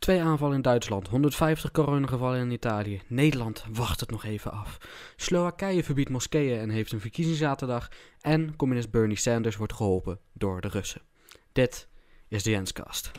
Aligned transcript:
Twee 0.00 0.22
aanvallen 0.22 0.56
in 0.56 0.62
Duitsland, 0.62 1.08
150 1.08 1.70
coronagevallen 1.70 2.40
in 2.40 2.50
Italië. 2.50 3.00
Nederland 3.06 3.64
wacht 3.72 4.00
het 4.00 4.10
nog 4.10 4.24
even 4.24 4.52
af. 4.52 4.78
Slowakije 5.16 5.84
verbiedt 5.84 6.08
moskeeën 6.08 6.58
en 6.58 6.70
heeft 6.70 6.92
een 6.92 7.00
verkiezingszaterdag. 7.00 7.88
En 8.20 8.56
communist 8.56 8.90
Bernie 8.90 9.16
Sanders 9.16 9.56
wordt 9.56 9.72
geholpen 9.72 10.18
door 10.32 10.60
de 10.60 10.68
Russen. 10.68 11.02
Dit 11.52 11.88
is 12.28 12.42
de 12.42 12.50
Jenskast. 12.50 13.10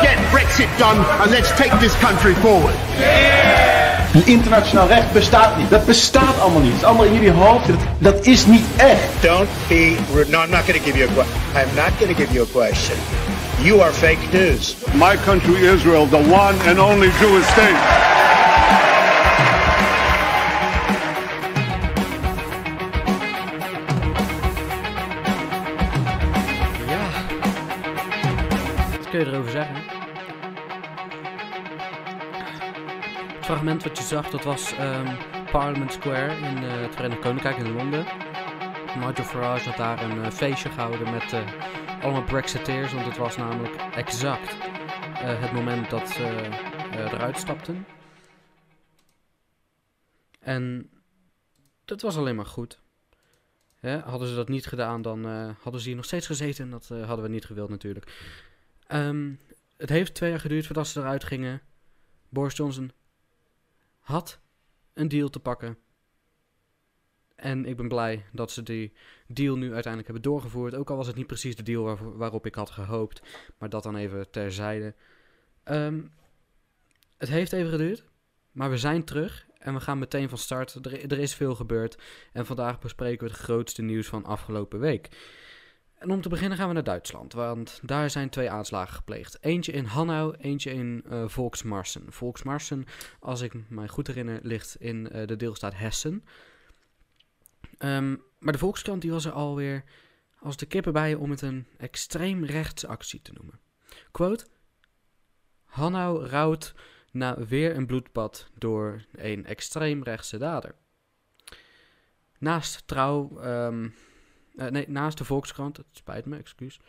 Get 0.00 0.16
Brexit 0.32 0.68
done 0.78 0.98
and 1.20 1.30
let's 1.30 1.50
take 1.56 1.72
this 1.80 1.94
country 1.98 2.34
forward. 2.34 2.74
Een 4.14 4.26
internationaal 4.26 4.88
recht 4.88 5.12
bestaat 5.12 5.56
niet. 5.56 5.70
Dat 5.70 5.86
bestaat 5.86 6.40
allemaal 6.40 6.60
niet. 6.60 6.72
Het 6.72 6.80
is 6.80 6.86
allemaal 6.86 7.04
in 7.04 7.12
jullie 7.12 7.30
hoofd. 7.30 7.66
Dat, 7.66 7.76
dat 7.98 8.26
is 8.26 8.46
niet 8.46 8.64
echt. 8.76 9.08
Don't 9.20 9.48
be 9.68 9.96
rude. 10.12 10.30
No, 10.30 10.42
I'm 10.42 10.50
not 10.50 10.60
going 10.60 10.78
to 10.78 10.84
give 10.84 10.98
you 10.98 11.10
a 11.10 11.12
question. 11.12 11.36
I'm 11.54 11.74
not 11.74 11.90
going 11.98 12.16
to 12.16 12.22
give 12.22 12.32
you 12.32 12.46
a 12.46 12.52
question. 12.52 12.96
You 13.62 13.80
are 13.80 13.92
fake 13.92 14.32
news. 14.32 14.76
My 14.94 15.16
country, 15.24 15.66
Israel, 15.74 16.06
the 16.08 16.22
one 16.30 16.54
and 16.68 16.78
only 16.78 17.10
Jewish 17.18 17.46
state. 17.46 18.07
Wat 33.82 33.98
je 33.98 34.04
zag, 34.04 34.30
dat 34.30 34.44
was 34.44 34.72
ehm, 34.72 35.16
Parliament 35.50 35.92
Square 35.92 36.34
in 36.36 36.56
eh, 36.56 36.80
het 36.80 36.94
Verenigd 36.94 37.20
Koninkrijk 37.20 37.56
in 37.56 37.72
Londen. 37.72 38.04
Nigel 38.96 39.24
Farage 39.24 39.68
had 39.68 39.76
daar 39.76 40.02
een 40.02 40.22
eh, 40.22 40.30
feestje 40.30 40.70
gehouden 40.70 41.10
met 41.10 41.32
eh, 41.32 42.02
allemaal 42.02 42.24
Brexiteers, 42.24 42.92
want 42.92 43.06
het 43.06 43.16
was 43.16 43.36
namelijk 43.36 43.74
exact 43.94 44.56
het 45.18 45.52
moment 45.52 45.90
dat 45.90 46.08
ze 46.08 46.48
eruit 46.92 47.38
stapten. 47.38 47.86
En 50.40 50.90
dat 51.84 52.02
was 52.02 52.16
alleen 52.16 52.36
maar 52.36 52.46
goed. 52.46 52.80
Hadden 53.80 54.28
ze 54.28 54.34
dat 54.34 54.48
niet 54.48 54.66
gedaan, 54.66 55.02
dan 55.02 55.24
hadden 55.62 55.80
ze 55.80 55.86
hier 55.86 55.96
nog 55.96 56.04
steeds 56.04 56.26
gezeten. 56.26 56.64
En 56.64 56.70
dat 56.70 56.88
hadden 56.88 57.22
we 57.22 57.30
niet 57.30 57.44
gewild 57.44 57.68
natuurlijk. 57.70 58.12
Ehm, 58.86 59.32
het 59.76 59.88
heeft 59.88 60.14
twee 60.14 60.30
jaar 60.30 60.40
geduurd 60.40 60.66
voordat 60.66 60.86
ze 60.86 61.00
eruit 61.00 61.24
gingen. 61.24 61.60
Boris 62.28 62.56
Johnson 62.56 62.92
had 64.08 64.38
een 64.92 65.08
deal 65.08 65.28
te 65.28 65.40
pakken. 65.40 65.78
En 67.34 67.64
ik 67.64 67.76
ben 67.76 67.88
blij 67.88 68.24
dat 68.32 68.50
ze 68.50 68.62
die 68.62 68.92
deal 69.26 69.56
nu 69.56 69.64
uiteindelijk 69.64 70.04
hebben 70.04 70.22
doorgevoerd. 70.22 70.74
Ook 70.74 70.90
al 70.90 70.96
was 70.96 71.06
het 71.06 71.16
niet 71.16 71.26
precies 71.26 71.56
de 71.56 71.62
deal 71.62 71.84
waar- 71.84 72.16
waarop 72.16 72.46
ik 72.46 72.54
had 72.54 72.70
gehoopt. 72.70 73.22
Maar 73.58 73.68
dat 73.68 73.82
dan 73.82 73.96
even 73.96 74.30
terzijde. 74.30 74.94
Ehm, 75.62 76.00
het 77.16 77.28
heeft 77.28 77.52
even 77.52 77.70
geduurd. 77.70 78.04
Maar 78.52 78.70
we 78.70 78.78
zijn 78.78 79.04
terug. 79.04 79.46
En 79.58 79.74
we 79.74 79.80
gaan 79.80 79.98
meteen 79.98 80.28
van 80.28 80.38
start. 80.38 80.74
Er, 80.74 81.12
er 81.12 81.18
is 81.18 81.34
veel 81.34 81.54
gebeurd. 81.54 81.98
En 82.32 82.46
vandaag 82.46 82.78
bespreken 82.78 83.26
we 83.26 83.32
het 83.32 83.42
grootste 83.42 83.82
nieuws 83.82 84.06
van 84.06 84.24
afgelopen 84.24 84.80
week. 84.80 85.08
En 85.98 86.10
om 86.10 86.20
te 86.20 86.28
beginnen 86.28 86.58
gaan 86.58 86.68
we 86.68 86.74
naar 86.74 86.84
Duitsland, 86.84 87.32
want 87.32 87.80
daar 87.82 88.10
zijn 88.10 88.28
twee 88.28 88.50
aanslagen 88.50 88.94
gepleegd. 88.94 89.38
Eentje 89.40 89.72
in 89.72 89.84
Hanau, 89.84 90.36
eentje 90.36 90.72
in 90.72 91.04
eh 91.08 91.28
Volksmarsen. 91.28 92.12
Volksmarsen, 92.12 92.84
als 93.20 93.40
ik 93.40 93.70
mij 93.70 93.88
goed 93.88 94.06
herinner, 94.06 94.38
ligt 94.42 94.76
in 94.80 95.10
eh, 95.10 95.26
de 95.26 95.36
deelstaat 95.36 95.74
Hessen. 95.76 96.24
Ehm, 97.78 98.16
maar 98.38 98.52
de 98.52 98.58
Volkskrant 98.58 99.02
die 99.02 99.10
was 99.10 99.24
er 99.24 99.32
alweer 99.32 99.84
als 100.38 100.56
de 100.56 100.66
kippen 100.66 100.92
bij 100.92 101.14
om 101.14 101.30
het 101.30 101.42
een 101.42 101.66
extreem 101.76 102.44
rechtsactie 102.44 103.22
te 103.22 103.32
noemen. 103.32 103.60
Quote, 104.10 104.46
Hanau 105.64 106.26
rouwt 106.26 106.74
na 107.10 107.46
weer 107.46 107.76
een 107.76 107.86
bloedbad 107.86 108.50
door 108.54 109.04
een 109.12 109.46
extreemrechtse 109.46 110.38
dader. 110.38 110.74
Naast 112.38 112.86
trouw, 112.86 113.38
ehm, 113.40 113.88
eh, 114.58 114.70
nee, 114.70 114.88
naast 114.88 115.18
de 115.18 115.24
Volkskrant, 115.24 115.76
het 115.76 115.86
spijt 115.92 116.26
me, 116.26 116.36
excuus. 116.36 116.80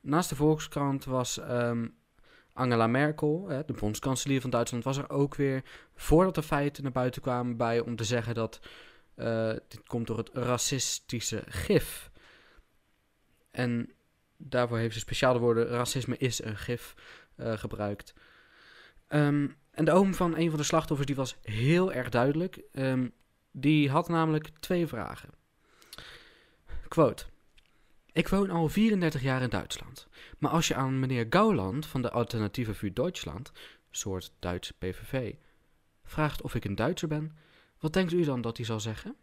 Naast 0.00 0.28
de 0.28 0.36
Volkskrant 0.36 1.04
was 1.04 1.38
ehm, 1.38 1.88
Angela 2.52 2.86
Merkel, 2.86 3.48
hè, 3.48 3.64
de 3.64 3.72
bondskanselier 3.72 4.40
van 4.40 4.50
Duitsland, 4.50 4.84
was 4.84 4.96
er 4.96 5.10
ook 5.10 5.34
weer, 5.34 5.64
voordat 5.94 6.34
de 6.34 6.42
feiten 6.42 6.82
naar 6.82 6.92
buiten 6.92 7.22
kwamen, 7.22 7.56
bij 7.56 7.80
om 7.80 7.96
te 7.96 8.04
zeggen 8.04 8.34
dat 8.34 8.60
eh, 9.14 9.52
dit 9.68 9.82
komt 9.86 10.06
door 10.06 10.18
het 10.18 10.30
racistische 10.32 11.42
gif. 11.46 12.10
En 13.50 13.92
daarvoor 14.36 14.78
heeft 14.78 14.94
ze 14.94 15.00
speciaal 15.00 15.32
de 15.32 15.38
woorden 15.38 15.66
racisme 15.66 16.16
is 16.16 16.44
een 16.44 16.56
gif 16.56 16.94
eh, 17.36 17.52
gebruikt. 17.52 18.14
Ehm, 19.06 19.48
en 19.70 19.84
de 19.84 19.92
oom 19.92 20.14
van 20.14 20.36
een 20.36 20.48
van 20.48 20.58
de 20.58 20.64
slachtoffers 20.64 21.06
die 21.06 21.16
was 21.16 21.36
heel 21.42 21.92
erg 21.92 22.08
duidelijk. 22.08 22.62
Ehm, 22.72 23.08
die 23.50 23.90
had 23.90 24.08
namelijk 24.08 24.48
twee 24.58 24.86
vragen. 24.86 25.39
Quote. 26.90 27.24
Ik 28.12 28.28
woon 28.28 28.50
al 28.50 28.68
34 28.68 29.22
jaar 29.22 29.42
in 29.42 29.48
Duitsland. 29.48 30.08
Maar 30.38 30.50
als 30.50 30.68
je 30.68 30.74
aan 30.74 30.98
meneer 30.98 31.26
Gauland 31.30 31.86
van 31.86 32.02
de 32.02 32.10
Alternatieve 32.10 32.74
voor 32.74 32.92
Duitsland, 32.92 33.52
soort 33.90 34.32
Duits 34.38 34.70
PVV, 34.70 35.34
vraagt 36.04 36.42
of 36.42 36.54
ik 36.54 36.64
een 36.64 36.74
Duitser 36.74 37.08
ben, 37.08 37.36
wat 37.78 37.92
denkt 37.92 38.12
u 38.12 38.24
dan 38.24 38.40
dat 38.40 38.56
hij 38.56 38.66
zal 38.66 38.80
zeggen? 38.80 39.16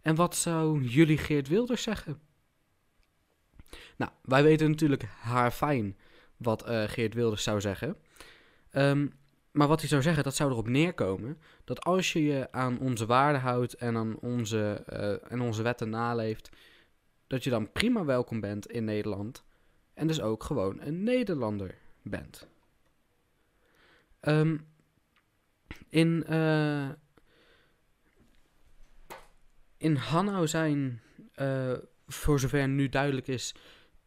En 0.00 0.14
wat 0.14 0.36
zou 0.36 0.82
jullie 0.82 1.18
Geert 1.18 1.48
Wilders 1.48 1.82
zeggen? 1.82 2.20
Nou, 3.96 4.10
wij 4.22 4.42
weten 4.42 4.70
natuurlijk 4.70 5.02
haar 5.02 5.50
fijn 5.50 5.96
wat 6.36 6.64
eh, 6.64 6.82
Geert 6.82 7.14
Wilders 7.14 7.42
zou 7.42 7.60
zeggen. 7.60 7.96
Ehm, 8.70 9.06
maar 9.50 9.68
wat 9.68 9.80
hij 9.80 9.88
zou 9.88 10.02
zeggen, 10.02 10.24
dat 10.24 10.36
zou 10.36 10.50
erop 10.50 10.68
neerkomen 10.68 11.38
dat 11.64 11.84
als 11.84 12.12
je 12.12 12.24
je 12.24 12.52
aan 12.52 12.78
onze 12.78 13.06
waarden 13.06 13.40
houdt 13.40 13.74
en 13.74 13.96
aan 13.96 14.18
onze, 14.18 14.82
eh, 14.86 15.32
en 15.32 15.40
onze 15.40 15.62
wetten 15.62 15.90
naleeft, 15.90 16.50
dat 17.26 17.44
je 17.44 17.50
dan 17.50 17.72
prima 17.72 18.04
welkom 18.04 18.40
bent 18.40 18.66
in 18.66 18.84
Nederland 18.84 19.44
en 19.94 20.06
dus 20.06 20.20
ook 20.20 20.42
gewoon 20.42 20.80
een 20.80 21.02
Nederlander 21.02 21.74
bent. 22.02 22.48
Ehm, 24.20 24.56
in, 25.88 26.24
eh, 26.24 26.88
in 29.76 29.96
Hanau 29.96 30.46
zijn, 30.46 31.02
eh, 31.34 31.72
voor 32.06 32.40
zover 32.40 32.68
nu 32.68 32.88
duidelijk 32.88 33.28
is, 33.28 33.54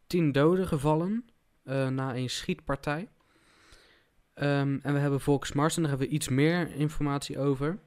tien 0.06 0.32
doden 0.32 0.66
gevallen. 0.66 1.24
eh, 1.62 1.88
na 1.88 2.16
een 2.16 2.30
schietpartij. 2.30 3.08
Ehm, 4.34 4.78
en 4.82 4.92
we 4.92 4.98
hebben 4.98 5.20
Volksmarsen, 5.20 5.82
daar 5.82 5.90
hebben 5.90 6.08
we 6.08 6.14
iets 6.14 6.28
meer 6.28 6.70
informatie 6.74 7.38
over. 7.38 7.78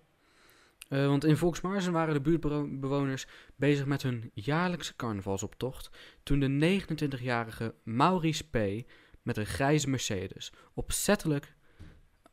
Eh, 0.92 1.08
want 1.08 1.24
in 1.24 1.38
Volksmarsen 1.38 1.92
waren 1.92 2.14
de 2.14 2.22
buurtbewoners 2.22 3.28
bezig 3.56 3.86
met 3.86 4.02
hun 4.02 4.32
jaarlijkse 4.34 4.96
carnavalsoptocht. 4.96 5.90
Toen 6.24 6.40
de 6.40 6.82
29-jarige 6.82 7.76
Maurice 7.84 8.44
P. 8.50 8.88
met 9.22 9.38
een 9.38 9.46
grijze 9.46 9.90
Mercedes 9.90 10.54
opzettelijk 10.74 11.56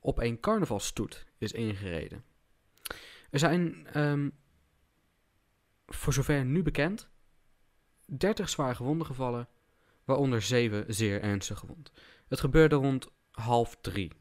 op 0.01 0.19
een 0.19 0.41
carnavalstoet 0.41 1.27
is 1.39 1.53
ingereden. 1.53 2.25
Er 3.31 3.39
zijn, 3.39 3.87
ehm, 3.87 4.31
voor 5.87 6.13
zover 6.13 6.45
nu 6.45 6.63
bekend, 6.63 7.09
30 8.07 8.49
zwaar 8.49 8.77
gewonden 8.77 9.07
gevallen, 9.07 9.49
waaronder 10.05 10.43
7 10.43 10.95
zeer 10.95 11.23
ernstig 11.23 11.59
gewond. 11.59 11.93
Het 12.29 12.41
gebeurde 12.41 12.75
rond 12.75 13.09
half 13.31 13.77
drie. 13.81 14.13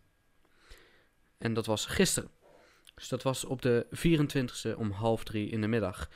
En 1.38 1.54
dat 1.54 1.66
was 1.66 1.86
gisteren. 1.86 2.30
Dus 2.97 3.07
dat 3.07 3.23
was 3.23 3.45
op 3.45 3.61
de 3.61 3.85
24e 3.91 4.77
om 4.77 4.91
half 4.91 5.23
drie 5.23 5.49
in 5.49 5.61
de 5.61 5.67
middag. 5.67 6.09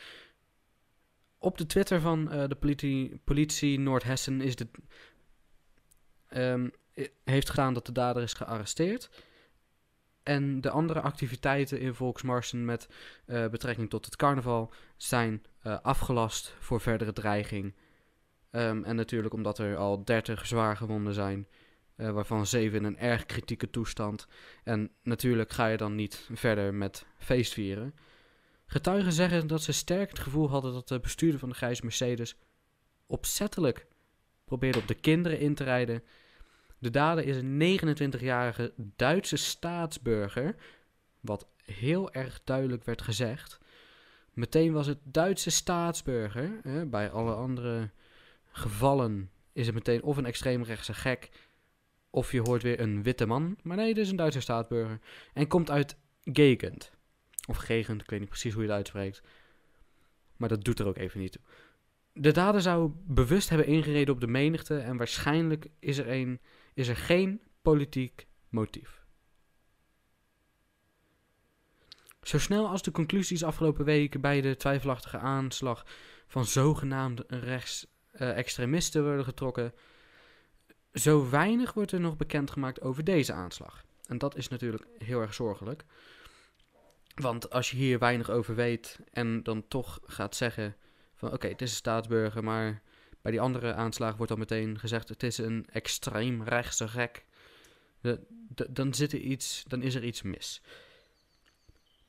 Op 1.37 1.57
de 1.57 1.65
Twitter 1.65 1.99
van 1.99 2.31
eh, 2.31 2.47
de 2.47 2.55
politie, 2.55 3.21
politie 3.23 3.79
Noordhessen 3.79 4.41
is 4.41 4.55
ehm, 6.27 6.67
i- 6.97 7.09
heeft 7.23 7.49
gedaan 7.49 7.73
dat 7.73 7.85
de 7.85 7.91
dader 7.91 8.23
is 8.23 8.33
gearresteerd. 8.33 9.09
En 10.23 10.61
de 10.61 10.69
andere 10.69 11.01
activiteiten 11.01 11.79
in 11.79 11.93
Volksmarsen 11.93 12.65
met 12.65 12.87
eh, 13.25 13.47
betrekking 13.47 13.89
tot 13.89 14.05
het 14.05 14.15
carnaval 14.15 14.73
zijn 14.97 15.43
eh, 15.61 15.79
afgelast 15.81 16.55
voor 16.59 16.81
verdere 16.81 17.13
dreiging. 17.13 17.75
Ehm, 18.51 18.83
en 18.83 18.95
natuurlijk 18.95 19.33
omdat 19.33 19.57
er 19.57 19.75
al 19.77 20.03
30 20.05 20.45
zwaar 20.47 20.77
gewonden 20.77 21.13
zijn, 21.13 21.47
eh, 22.01 22.11
waarvan 22.11 22.45
7 22.47 22.77
in 22.77 22.83
een 22.83 22.97
erg 22.97 23.25
kritieke 23.25 23.69
toestand. 23.69 24.27
En 24.63 24.91
natuurlijk 25.03 25.51
ga 25.51 25.67
je 25.67 25.77
dan 25.77 25.95
niet 25.95 26.29
verder 26.33 26.73
met 26.73 27.05
feestvieren. 27.17 27.95
Getuigen 28.65 29.11
zeggen 29.11 29.47
dat 29.47 29.63
ze 29.63 29.71
sterk 29.71 30.09
het 30.09 30.19
gevoel 30.19 30.49
hadden 30.49 30.73
dat 30.73 30.87
de 30.87 30.99
bestuurder 30.99 31.39
van 31.39 31.49
de 31.49 31.55
grijze 31.55 31.81
Mercedes 31.83 32.35
opzettelijk 33.07 33.87
probeerde 34.45 34.79
op 34.79 34.87
de 34.87 34.93
kinderen 34.93 35.39
in 35.39 35.55
te 35.55 35.63
rijden. 35.63 36.03
De 36.77 36.89
dader 36.89 37.23
is 37.23 37.37
een 37.37 37.79
29-jarige 37.79 38.73
Duitse 38.75 39.37
staatsburger, 39.37 40.55
wat 41.19 41.47
heel 41.63 42.11
erg 42.11 42.41
duidelijk 42.43 42.83
werd 42.83 43.01
gezegd. 43.01 43.59
Meteen 44.33 44.73
was 44.73 44.87
het 44.87 44.99
Duitse 45.03 45.49
staatsburger. 45.49 46.59
Hè, 46.61 46.85
bij 46.85 47.09
alle 47.11 47.33
andere 47.33 47.89
gevallen 48.51 49.31
is 49.53 49.65
het 49.65 49.75
meteen 49.75 50.03
of 50.03 50.17
een 50.17 50.25
extreemrechtse 50.25 50.93
gek, 50.93 51.29
of 52.11 52.31
je 52.31 52.41
hoort 52.41 52.63
weer 52.63 52.79
een 52.79 53.03
witte 53.03 53.25
man. 53.25 53.57
Maar 53.63 53.77
nee, 53.77 53.93
dit 53.93 54.03
is 54.03 54.09
een 54.09 54.15
Duitse 54.15 54.39
staatsburger. 54.39 54.99
En 55.33 55.47
komt 55.47 55.69
uit 55.69 55.97
Gegend. 56.23 56.91
Of 57.47 57.57
Gegend, 57.57 58.01
ik 58.01 58.09
weet 58.09 58.19
niet 58.19 58.29
precies 58.29 58.53
hoe 58.53 58.61
je 58.61 58.67
het 58.67 58.77
uitspreekt. 58.77 59.21
Maar 60.37 60.49
dat 60.49 60.63
doet 60.63 60.79
er 60.79 60.87
ook 60.87 60.97
even 60.97 61.19
niet 61.19 61.31
toe. 61.31 61.41
De 62.13 62.31
dader 62.31 62.61
zou 62.61 62.91
bewust 62.95 63.49
hebben 63.49 63.67
ingereden 63.67 64.13
op 64.13 64.19
de 64.19 64.27
menigte 64.27 64.77
en 64.77 64.97
waarschijnlijk 64.97 65.67
is 65.79 65.97
er, 65.97 66.37
is 66.73 66.87
er 66.87 66.95
geen 66.95 67.41
politiek 67.61 68.27
motief. 68.49 69.01
Zo 72.21 72.39
snel 72.39 72.67
als 72.67 72.81
de 72.81 72.91
conclusies 72.91 73.43
afgelopen 73.43 73.85
weken 73.85 74.21
bij 74.21 74.41
de 74.41 74.55
twijfelachtige 74.55 75.17
aanslag 75.17 75.85
van 76.27 76.45
zogenaamde 76.45 77.25
rechtsextremisten 77.27 79.03
worden 79.03 79.25
getrokken, 79.25 79.73
zo 80.93 81.29
weinig 81.29 81.73
wordt 81.73 81.91
er 81.91 81.99
nog 81.99 82.17
bekendgemaakt 82.17 82.81
over 82.81 83.03
deze 83.03 83.33
aanslag. 83.33 83.83
En 84.05 84.17
dat 84.17 84.35
is 84.35 84.47
natuurlijk 84.47 84.85
heel 84.97 85.21
erg 85.21 85.33
zorgelijk. 85.33 85.83
Want 87.15 87.49
als 87.49 87.71
je 87.71 87.77
hier 87.77 87.99
weinig 87.99 88.29
over 88.29 88.55
weet 88.55 88.99
en 89.11 89.43
dan 89.43 89.67
toch 89.67 89.99
gaat 90.05 90.35
zeggen 90.35 90.75
van 91.15 91.33
oké, 91.33 91.47
het 91.47 91.61
is 91.61 91.69
een 91.69 91.75
staatsburger, 91.75 92.43
maar 92.43 92.81
bij 93.21 93.31
die 93.31 93.41
andere 93.41 93.73
aanslagen 93.73 94.17
wordt 94.17 94.31
dan 94.31 94.39
meteen 94.39 94.79
gezegd 94.79 95.09
het 95.09 95.23
is 95.23 95.37
een 95.37 95.65
extreem 95.71 96.43
rechtse 96.43 96.87
gek. 96.87 97.25
Dan, 98.69 98.93
zit 98.93 99.13
er 99.13 99.19
iets, 99.19 99.63
dan 99.67 99.81
is 99.81 99.95
er 99.95 100.03
iets 100.03 100.21
mis. 100.21 100.61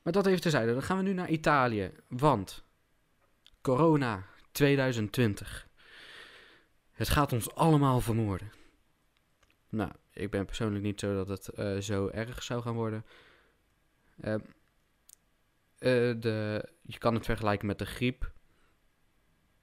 Maar 0.01 0.13
dat 0.13 0.25
even 0.25 0.41
terzijde. 0.41 0.73
Dan 0.73 0.83
gaan 0.83 0.97
we 0.97 1.03
nu 1.03 1.13
naar 1.13 1.29
Italië. 1.29 1.91
Want 2.07 2.63
corona 3.61 4.25
2020. 4.51 5.67
Het 6.91 7.09
gaat 7.09 7.33
ons 7.33 7.55
allemaal 7.55 7.99
vermoorden. 7.99 8.51
Nou, 9.73 9.91
ik 10.11 10.29
ben 10.29 10.45
persoonlijk 10.45 10.83
niet 10.83 10.99
zo 10.99 11.15
dat 11.15 11.27
het 11.27 11.47
eh, 11.47 11.77
zo 11.77 12.07
erg 12.07 12.43
zou 12.43 12.61
gaan 12.61 12.73
worden. 12.73 13.05
Ehm, 14.21 14.39
eh, 15.77 16.13
de, 16.19 16.69
je 16.81 16.97
kan 16.97 17.13
het 17.13 17.25
vergelijken 17.25 17.67
met 17.67 17.79
de 17.79 17.85
griep. 17.85 18.31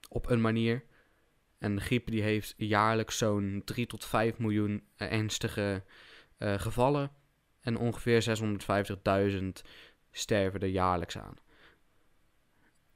Op 0.08 0.30
een 0.30 0.40
manier. 0.40 0.84
En 1.58 1.74
de 1.74 1.80
griep 1.80 2.06
die 2.06 2.22
heeft 2.22 2.54
jaarlijks 2.56 3.18
zo'n 3.18 3.62
3 3.64 3.86
tot 3.86 4.04
5 4.04 4.38
miljoen 4.38 4.84
eh, 4.96 5.12
ernstige 5.12 5.84
gevallen. 6.38 7.10
En 7.60 7.76
ongeveer 7.76 8.22
650.000 9.32 9.48
sterven 10.10 10.60
er 10.60 10.68
jaarlijks 10.68 11.18
aan. 11.18 11.36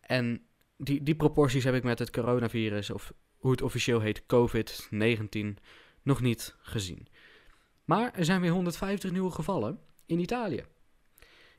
En 0.00 0.46
die, 0.76 1.02
die 1.02 1.16
proporties 1.16 1.64
heb 1.64 1.74
ik 1.74 1.82
met 1.82 1.98
het 1.98 2.10
coronavirus, 2.10 2.90
of 2.90 3.12
hoe 3.36 3.50
het 3.50 3.62
officieel 3.62 4.00
heet, 4.00 4.22
COVID-19, 4.22 5.58
nog 6.04 6.20
niet 6.20 6.54
gezien. 6.58 7.06
Maar 7.84 8.12
er 8.14 8.24
zijn 8.24 8.40
weer 8.40 8.50
150 8.50 9.10
nieuwe 9.10 9.30
gevallen 9.30 9.78
in 10.06 10.18
Italië. 10.18 10.64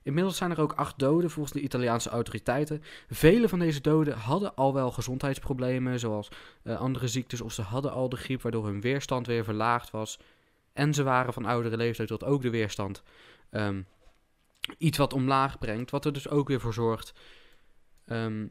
Inmiddels 0.05 0.37
zijn 0.37 0.51
er 0.51 0.61
ook 0.61 0.73
acht 0.73 0.99
doden 0.99 1.29
volgens 1.29 1.53
de 1.53 1.61
Italiaanse 1.61 2.09
autoriteiten. 2.09 2.83
Vele 3.09 3.49
van 3.49 3.59
deze 3.59 3.81
doden 3.81 4.17
hadden 4.17 4.55
al 4.55 4.73
wel 4.73 4.91
gezondheidsproblemen, 4.91 5.99
zoals 5.99 6.29
eh, 6.63 6.79
andere 6.79 7.07
ziektes, 7.07 7.41
of 7.41 7.53
ze 7.53 7.61
hadden 7.61 7.91
al 7.91 8.09
de 8.09 8.15
griep, 8.15 8.41
waardoor 8.41 8.65
hun 8.65 8.81
weerstand 8.81 9.27
weer 9.27 9.43
verlaagd 9.43 9.91
was. 9.91 10.19
En 10.73 10.93
ze 10.93 11.03
waren 11.03 11.33
van 11.33 11.45
oudere 11.45 11.77
leeftijd 11.77 12.07
tot 12.07 12.23
ook 12.23 12.41
de 12.41 12.49
weerstand 12.49 13.03
ehm, 13.49 13.81
iets 14.77 14.97
wat 14.97 15.13
omlaag 15.13 15.59
brengt, 15.59 15.91
wat 15.91 16.05
er 16.05 16.13
dus 16.13 16.29
ook 16.29 16.47
weer 16.47 16.59
voor 16.59 16.73
zorgt 16.73 17.13
ehm, 18.05 18.47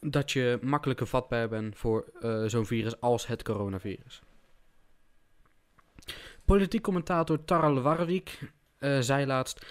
dat 0.00 0.30
je 0.30 0.58
makkelijker 0.62 1.06
vatbaar 1.06 1.48
bent 1.48 1.76
voor 1.76 2.04
eh, 2.20 2.44
zo'n 2.46 2.66
virus 2.66 3.00
als 3.00 3.26
het 3.26 3.42
coronavirus. 3.42 4.22
Politiek 6.44 6.82
commentator 6.82 7.44
Taral 7.44 7.80
Warwick 7.80 8.52
eh, 8.78 8.98
zei 9.00 9.26
laatst: 9.26 9.66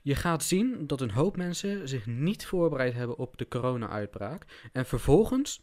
Je 0.00 0.14
gaat 0.14 0.42
zien 0.42 0.86
dat 0.86 1.00
een 1.00 1.10
hoop 1.10 1.36
mensen 1.36 1.88
zich 1.88 2.06
niet 2.06 2.46
voorbereid 2.46 2.94
hebben 2.94 3.18
op 3.18 3.38
de 3.38 3.48
corona-uitbraak 3.48 4.68
en 4.72 4.86
vervolgens, 4.86 5.62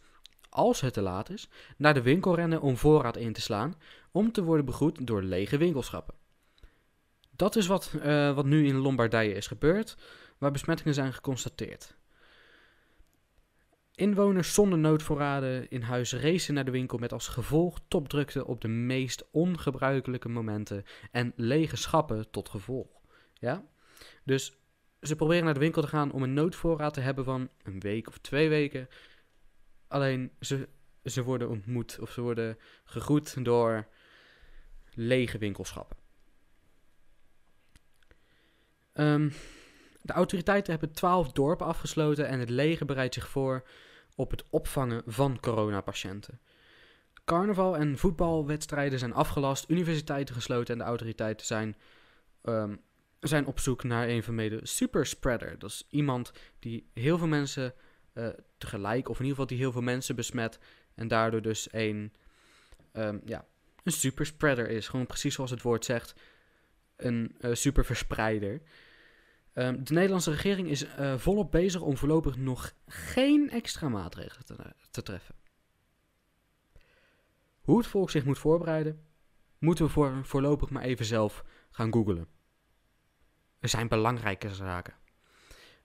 als 0.49 0.81
het 0.81 0.93
te 0.93 1.01
laat 1.01 1.29
is, 1.29 1.49
naar 1.77 1.93
de 1.93 2.01
winkel 2.01 2.35
rennen 2.35 2.61
om 2.61 2.77
voorraad 2.77 3.17
in 3.17 3.33
te 3.33 3.41
slaan, 3.41 3.75
om 4.11 4.31
te 4.31 4.43
worden 4.43 4.65
begroet 4.65 5.07
door 5.07 5.23
lege 5.23 5.57
winkelschappen. 5.57 6.15
Dat 7.35 7.55
is 7.55 7.67
wat, 7.67 7.91
eh, 8.01 8.35
wat 8.35 8.45
nu 8.45 8.67
in 8.67 8.75
Lombardije 8.75 9.33
is 9.33 9.47
gebeurd, 9.47 9.97
waar 10.37 10.51
besmettingen 10.51 10.93
zijn 10.93 11.13
geconstateerd. 11.13 11.95
Inwoners 14.01 14.53
zonder 14.53 14.79
noodvoorraden 14.79 15.69
in 15.69 15.81
huis 15.81 16.13
racen 16.13 16.53
naar 16.53 16.65
de 16.65 16.71
winkel 16.71 16.97
met 16.97 17.13
als 17.13 17.27
gevolg 17.27 17.79
topdrukte 17.87 18.45
op 18.45 18.61
de 18.61 18.67
meest 18.67 19.25
ongebruikelijke 19.31 20.29
momenten 20.29 20.83
en 21.11 21.33
lege 21.35 21.75
schappen 21.75 22.29
tot 22.29 22.49
gevolg. 22.49 23.01
Ja? 23.33 23.65
Dus 24.23 24.57
ze 25.01 25.15
proberen 25.15 25.43
naar 25.43 25.53
de 25.53 25.59
winkel 25.59 25.81
te 25.81 25.87
gaan 25.87 26.11
om 26.11 26.23
een 26.23 26.33
noodvoorraad 26.33 26.93
te 26.93 26.99
hebben 26.99 27.23
van 27.23 27.49
een 27.63 27.79
week 27.79 28.07
of 28.07 28.17
twee 28.17 28.49
weken. 28.49 28.87
Alleen 29.87 30.31
ze, 30.39 30.69
ze 31.03 31.23
worden 31.23 31.49
ontmoet 31.49 31.97
of 31.99 32.11
ze 32.11 32.21
worden 32.21 32.57
gegroet 32.83 33.45
door 33.45 33.87
lege 34.93 35.37
winkelschappen. 35.37 35.97
Ehm, 38.93 39.29
de 40.01 40.13
autoriteiten 40.13 40.71
hebben 40.71 40.91
twaalf 40.91 41.31
dorpen 41.31 41.65
afgesloten 41.65 42.27
en 42.27 42.39
het 42.39 42.49
leger 42.49 42.85
bereidt 42.85 43.13
zich 43.13 43.29
voor 43.29 43.63
op 44.15 44.31
het 44.31 44.43
opvangen 44.49 45.03
van 45.05 45.39
coronapatiënten. 45.39 46.39
Carnaval 47.25 47.77
en 47.77 47.97
voetbalwedstrijden 47.97 48.99
zijn 48.99 49.13
afgelast, 49.13 49.69
universiteiten 49.69 50.35
gesloten 50.35 50.73
en 50.73 50.79
de 50.79 50.85
autoriteiten 50.85 51.45
zijn, 51.45 51.75
ehm, 52.41 52.75
zijn 53.19 53.45
op 53.45 53.59
zoek 53.59 53.83
naar 53.83 54.07
een 54.07 54.23
vermeden 54.23 54.67
superspreader. 54.67 55.59
Dat 55.59 55.69
is 55.69 55.87
iemand 55.89 56.31
die 56.59 56.89
heel 56.93 57.17
veel 57.17 57.27
mensen 57.27 57.73
eh, 58.13 58.27
tegelijk, 58.57 59.09
of 59.09 59.19
in 59.19 59.25
ieder 59.25 59.29
geval 59.29 59.45
die 59.45 59.57
heel 59.57 59.71
veel 59.71 59.81
mensen 59.81 60.15
besmet 60.15 60.59
en 60.95 61.07
daardoor 61.07 61.41
dus 61.41 61.67
een, 61.71 62.13
ehm, 62.91 63.19
ja, 63.25 63.45
een 63.83 63.91
superspreader 63.91 64.69
is. 64.69 64.87
Gewoon 64.87 65.05
precies 65.05 65.35
zoals 65.35 65.51
het 65.51 65.61
woord 65.61 65.85
zegt, 65.85 66.13
een 66.95 67.35
eh, 67.39 67.53
superverspreider. 67.53 68.61
Ehm, 69.53 69.83
de 69.83 69.93
Nederlandse 69.93 70.31
regering 70.31 70.67
is 70.67 70.85
eh, 70.85 71.17
volop 71.17 71.51
bezig 71.51 71.81
om 71.81 71.97
voorlopig 71.97 72.37
nog 72.37 72.73
geen 72.87 73.49
extra 73.49 73.89
maatregelen 73.89 74.73
te, 74.91 75.01
treffen. 75.01 75.35
Hoe 77.61 77.77
het 77.77 77.87
volk 77.87 78.09
zich 78.09 78.25
moet 78.25 78.39
voorbereiden, 78.39 79.05
moeten 79.57 79.85
we 79.85 79.91
voor, 79.91 80.25
voorlopig 80.25 80.69
maar 80.69 80.83
even 80.83 81.05
zelf 81.05 81.43
gaan 81.71 81.93
googlen. 81.93 82.27
Er 83.59 83.69
zijn 83.69 83.87
belangrijke 83.87 84.53
zaken. 84.53 84.93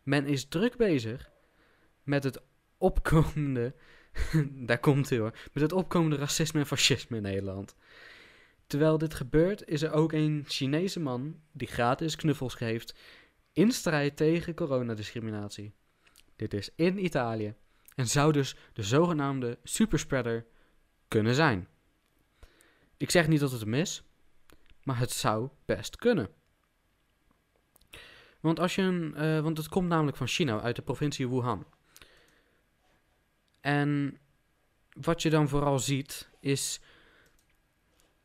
Men 0.02 0.26
is 0.26 0.49
druk 0.49 0.76
bezig 0.76 1.30
met 2.02 2.25
het 2.25 2.42
opkomende, 2.78 3.75
daar 4.68 4.80
komt 4.80 5.08
hij 5.08 5.18
hoor, 5.18 5.38
met 5.52 5.62
het 5.62 5.73
opkomende 5.73 6.16
racisme 6.16 6.61
en 6.61 6.66
fascisme 6.66 7.16
in 7.16 7.23
Nederland. 7.23 7.75
Terwijl 8.66 8.99
dit 8.99 9.14
gebeurt, 9.14 9.68
is 9.68 9.82
er 9.82 9.92
ook 9.92 10.12
een 10.12 10.44
Chinese 10.46 11.00
man 11.00 11.40
die 11.52 11.68
gratis 11.68 12.16
knuffels 12.16 12.54
geeft 12.54 12.94
in 13.57 13.73
strijd 13.73 14.17
tegen 14.17 14.55
coronadiscriminatie. 14.55 15.73
Dit 16.37 16.55
is 16.55 16.71
in 16.75 17.05
Italië 17.05 17.55
en 17.95 18.07
zou 18.07 18.33
dus 18.33 18.57
de 18.73 18.83
zogenaamde 18.83 19.59
superspreader 19.63 20.47
kunnen 21.09 21.35
zijn. 21.35 21.69
Ik 22.97 23.11
zeg 23.11 23.29
niet 23.29 23.41
dat 23.41 23.51
het 23.51 23.61
hem 23.61 23.75
is, 23.75 24.03
maar 24.83 24.99
het 24.99 25.11
zou 25.11 25.49
best 25.65 25.97
kunnen. 25.97 26.29
Want, 28.41 28.61
als 28.61 28.75
je 28.75 28.83
een, 28.83 29.15
eh, 29.15 29.41
want 29.41 29.57
het 29.59 29.69
komt 29.69 29.89
namelijk 29.89 30.17
van 30.17 30.27
China, 30.27 30.61
uit 30.61 30.77
de 30.77 30.83
provincie 30.83 31.29
Wuhan. 31.29 31.67
En 33.61 34.19
wat 34.93 35.23
je 35.23 35.31
dan 35.31 35.49
vooral 35.49 35.79
ziet, 35.79 36.29
is 36.41 36.81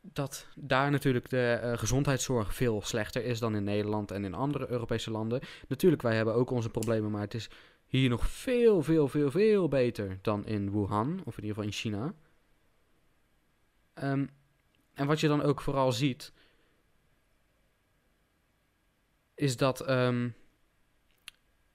dat 0.01 0.47
daar 0.55 0.91
natuurlijk 0.91 1.29
de 1.29 1.51
eh, 1.53 1.77
gezondheidszorg 1.77 2.55
veel 2.55 2.81
slechter 2.81 3.25
is 3.25 3.39
dan 3.39 3.55
in 3.55 3.63
Nederland 3.63 4.11
en 4.11 4.25
in 4.25 4.33
andere 4.33 4.69
Europese 4.69 5.11
landen. 5.11 5.41
Natuurlijk, 5.67 6.01
wij 6.01 6.15
hebben 6.15 6.33
ook 6.33 6.49
onze 6.49 6.69
problemen, 6.69 7.11
maar 7.11 7.21
het 7.21 7.33
is 7.33 7.49
hier 7.85 8.09
nog 8.09 8.27
veel, 8.27 8.81
veel, 8.83 9.07
veel, 9.07 9.31
veel 9.31 9.67
beter 9.67 10.19
dan 10.21 10.45
in 10.45 10.71
Wuhan, 10.71 11.21
of 11.25 11.37
in 11.37 11.43
ieder 11.43 11.49
geval 11.49 11.63
in 11.63 11.71
China. 11.71 12.13
Ehm, 13.93 14.27
en 14.93 15.07
wat 15.07 15.19
je 15.19 15.27
dan 15.27 15.41
ook 15.41 15.61
vooral 15.61 15.91
ziet, 15.91 16.33
is 19.35 19.57
dat 19.57 19.81
ehm, 19.81 20.29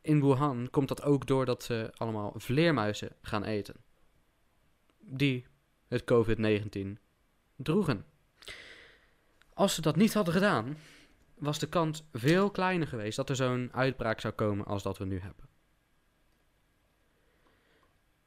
in 0.00 0.20
Wuhan 0.20 0.68
komt 0.70 0.88
dat 0.88 1.02
ook 1.02 1.26
doordat 1.26 1.62
ze 1.62 1.90
allemaal 1.94 2.32
vleermuizen 2.36 3.16
gaan 3.22 3.44
eten. 3.44 3.74
Die 4.98 5.46
het 5.86 6.04
COVID-19 6.04 6.98
droegen. 7.56 8.04
Als 9.56 9.74
ze 9.74 9.80
dat 9.80 9.96
niet 9.96 10.14
hadden 10.14 10.34
gedaan, 10.34 10.76
was 11.34 11.58
de 11.58 11.68
kans 11.68 12.04
veel 12.12 12.50
kleiner 12.50 12.86
geweest 12.88 13.16
dat 13.16 13.28
er 13.28 13.36
zo'n 13.36 13.68
uitbraak 13.72 14.20
zou 14.20 14.34
komen 14.34 14.66
als 14.66 14.82
dat 14.82 14.98
we 14.98 15.04
nu 15.04 15.20
hebben. 15.20 15.48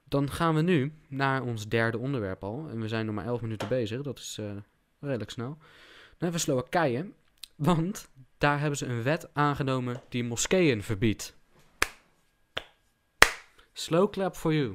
Dan 0.03 0.31
gaan 0.31 0.55
we 0.55 0.61
nu 0.61 0.93
naar 1.07 1.41
ons 1.41 1.67
derde 1.67 1.97
onderwerp 1.97 2.43
al. 2.43 2.67
En 2.69 2.81
we 2.81 2.87
zijn 2.87 3.05
nog 3.05 3.15
maar 3.15 3.25
11 3.25 3.41
minuten 3.41 3.67
bezig, 3.67 4.01
dat 4.01 4.19
is 4.19 4.37
uh, 4.39 4.51
redelijk 4.99 5.29
snel. 5.29 5.47
Dan 5.47 5.59
hebben 6.09 6.31
we 6.31 6.37
Slowakije, 6.37 7.11
want 7.55 8.09
daar 8.37 8.59
hebben 8.59 8.77
ze 8.77 8.85
een 8.85 9.03
wet 9.03 9.29
aangenomen 9.33 10.01
die 10.09 10.23
moskeeën 10.23 10.83
verbiedt. 10.83 11.35
Slow 13.73 14.11
clap 14.11 14.35
for 14.35 14.53
you. 14.53 14.73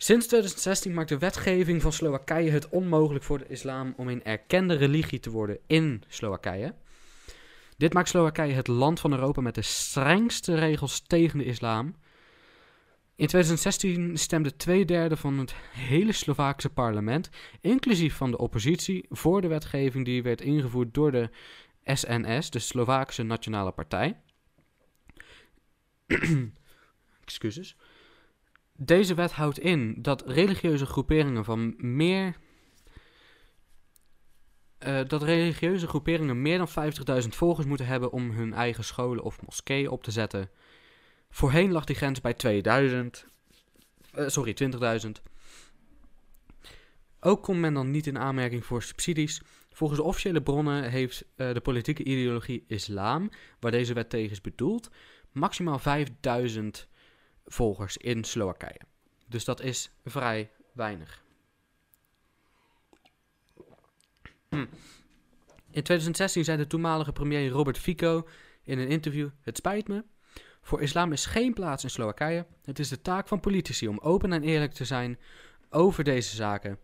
Sinds 0.00 0.26
2016 0.26 0.94
maakt 0.94 1.08
de 1.08 1.18
wetgeving 1.18 1.82
van 1.82 1.92
Slowakije 1.92 2.50
het 2.50 2.68
onmogelijk 2.68 3.24
voor 3.24 3.38
de 3.38 3.46
islam 3.48 3.94
om 3.96 4.08
een 4.08 4.24
erkende 4.24 4.74
religie 4.74 5.20
te 5.20 5.30
worden 5.30 5.58
in 5.66 6.02
Slowakije. 6.08 6.74
Dit 7.76 7.92
maakt 7.92 8.08
Slowakije 8.08 8.54
het 8.54 8.66
land 8.66 9.00
van 9.00 9.12
Europa 9.12 9.40
met 9.40 9.54
de 9.54 9.62
strengste 9.62 10.54
regels 10.54 11.00
tegen 11.00 11.38
de 11.38 11.44
islam. 11.44 11.86
In 13.14 13.26
2016 13.26 14.18
stemde 14.18 14.56
twee 14.56 14.84
derde 14.84 15.16
van 15.16 15.38
het 15.38 15.54
hele 15.72 16.12
Slovaakse 16.12 16.68
parlement, 16.68 17.30
inclusief 17.60 18.14
van 18.14 18.30
de 18.30 18.38
oppositie, 18.38 19.06
voor 19.08 19.40
de 19.40 19.48
wetgeving 19.48 20.04
die 20.04 20.22
werd 20.22 20.40
ingevoerd 20.40 20.94
door 20.94 21.12
de 21.12 21.30
SNS, 21.84 22.50
de 22.50 22.58
Slovaakse 22.58 23.22
Nationale 23.22 23.72
Partij. 23.72 24.20
Excuses. 27.24 27.76
Deze 28.80 29.14
wet 29.14 29.32
houdt 29.32 29.58
in 29.58 29.94
dat 30.02 30.22
religieuze 30.26 30.86
groeperingen 30.86 31.44
van 31.44 31.74
meer. 31.76 32.36
Uh, 34.86 35.00
dat 35.06 35.22
religieuze 35.22 35.86
groeperingen 35.86 36.42
meer 36.42 36.58
dan 36.58 36.92
50.000 37.22 37.28
volgers 37.28 37.66
moeten 37.66 37.86
hebben 37.86 38.12
om 38.12 38.30
hun 38.30 38.52
eigen 38.52 38.84
scholen 38.84 39.24
of 39.24 39.42
moskeeën 39.42 39.88
op 39.88 40.02
te 40.02 40.10
zetten. 40.10 40.50
Voorheen 41.30 41.72
lag 41.72 41.84
die 41.84 41.96
grens 41.96 42.20
bij 42.20 42.34
2000. 42.34 43.26
Uh, 44.18 44.28
sorry, 44.28 44.56
20.000. 45.04 45.10
Ook 47.20 47.42
komt 47.42 47.60
men 47.60 47.74
dan 47.74 47.90
niet 47.90 48.06
in 48.06 48.18
aanmerking 48.18 48.64
voor 48.64 48.82
subsidies. 48.82 49.42
Volgens 49.72 49.98
de 49.98 50.06
officiële 50.06 50.42
bronnen 50.42 50.90
heeft 50.90 51.24
uh, 51.36 51.52
de 51.52 51.60
politieke 51.60 52.04
ideologie 52.04 52.64
islam, 52.66 53.30
waar 53.60 53.70
deze 53.70 53.94
wet 53.94 54.10
tegen 54.10 54.30
is 54.30 54.40
bedoeld, 54.40 54.90
maximaal 55.32 55.78
5000 55.78 56.88
volgers 57.48 57.96
in 57.96 58.24
Slowakije. 58.24 58.80
Dus 59.26 59.44
dat 59.44 59.60
is 59.60 59.90
vrij 60.04 60.50
weinig. 60.72 61.24
Hm. 64.48 64.66
In 65.70 65.82
2016 65.82 66.44
zei 66.44 66.56
de 66.56 66.66
toenmalige 66.66 67.12
premier 67.12 67.48
Robert 67.48 67.78
Fico 67.78 68.28
in 68.62 68.78
een 68.78 68.88
interview: 68.88 69.28
Het 69.40 69.56
spijt 69.56 69.88
me. 69.88 70.04
Voor 70.62 70.82
islam 70.82 71.12
is 71.12 71.26
geen 71.26 71.54
plaats 71.54 71.82
in 71.82 71.90
Slowakije. 71.90 72.46
Het 72.64 72.78
is 72.78 72.88
de 72.88 73.02
taak 73.02 73.28
van 73.28 73.40
politici 73.40 73.88
om 73.88 73.98
open 73.98 74.32
en 74.32 74.42
eerlijk 74.42 74.72
te 74.72 74.84
zijn 74.84 75.18
over 75.70 76.04
deze 76.04 76.36
zaken. 76.36 76.78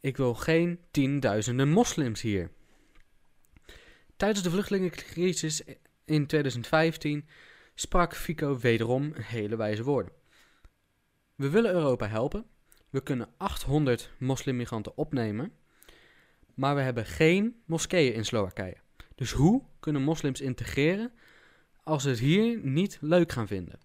Ik 0.00 0.16
wil 0.16 0.34
geen 0.34 0.80
tienduizenden 0.90 1.68
moslims 1.68 2.20
hier. 2.20 2.50
Tijdens 4.16 4.42
de 4.42 4.50
vluchtelingencrisis 4.50 5.62
in 6.04 6.26
2015 6.26 7.28
sprak 7.74 8.14
Fico 8.14 8.58
wederom 8.58 9.12
hele 9.14 9.56
wijze 9.56 9.82
woorden. 9.82 10.12
We 11.34 11.50
willen 11.50 11.72
Europa 11.72 12.06
helpen. 12.06 12.44
We 12.90 13.02
kunnen 13.02 13.28
800 13.36 14.10
moslimmigranten 14.18 14.96
opnemen. 14.96 15.52
Maar 16.54 16.74
we 16.74 16.80
hebben 16.80 17.06
geen 17.06 17.62
moskeeën 17.66 18.14
in 18.14 18.24
Slowakije. 18.24 18.76
Dus 19.14 19.32
hoe 19.32 19.62
kunnen 19.80 20.02
moslims 20.02 20.40
integreren 20.40 21.12
als 21.82 22.02
ze 22.02 22.08
het 22.08 22.18
hier 22.18 22.58
niet 22.62 22.98
leuk 23.00 23.32
gaan 23.32 23.46
vinden? 23.46 23.78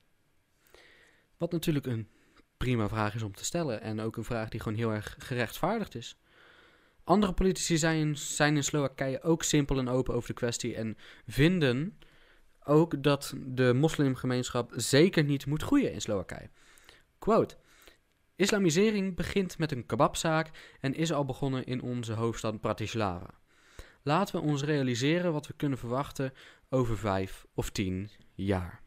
Wat 1.37 1.51
natuurlijk 1.51 1.85
een 1.85 2.07
prima 2.57 2.87
vraag 2.87 3.15
is 3.15 3.21
om 3.21 3.35
te 3.35 3.45
stellen. 3.45 3.81
En 3.81 3.99
ook 3.99 4.17
een 4.17 4.23
vraag 4.23 4.49
die 4.49 4.59
gewoon 4.59 4.77
heel 4.77 4.93
erg 4.93 5.15
gerechtvaardigd 5.19 5.95
is. 5.95 6.17
Andere 7.03 7.33
politici 7.33 7.77
zijn, 7.77 8.17
zijn 8.17 8.55
in 8.55 8.63
Slowakije 8.63 9.21
ook 9.21 9.43
simpel 9.43 9.77
en 9.77 9.87
open 9.87 10.13
over 10.13 10.27
de 10.27 10.35
kwestie 10.35 10.75
en 10.75 10.97
vinden 11.27 11.97
ook 12.67 13.03
dat 13.03 13.33
de 13.45 13.73
moslimgemeenschap 13.73 14.71
zeker 14.75 15.23
niet 15.23 15.45
moet 15.45 15.63
groeien 15.63 15.91
in 15.91 16.01
Slowakije. 16.01 16.49
Quote. 17.19 17.55
Islamisering 18.35 19.15
begint 19.15 19.57
met 19.57 19.71
een 19.71 19.85
kebabzaak 19.85 20.49
en 20.79 20.93
is 20.93 21.11
al 21.11 21.25
begonnen 21.25 21.65
in 21.65 21.81
onze 21.81 22.13
hoofdstad 22.13 22.61
Bratislava. 22.61 23.29
Laten 24.03 24.35
we 24.35 24.41
ons 24.41 24.63
realiseren 24.63 25.33
wat 25.33 25.47
we 25.47 25.53
kunnen 25.53 25.77
verwachten 25.77 26.33
over 26.69 26.97
vijf 26.97 27.45
of 27.53 27.69
tien 27.69 28.09
jaar. 28.33 28.81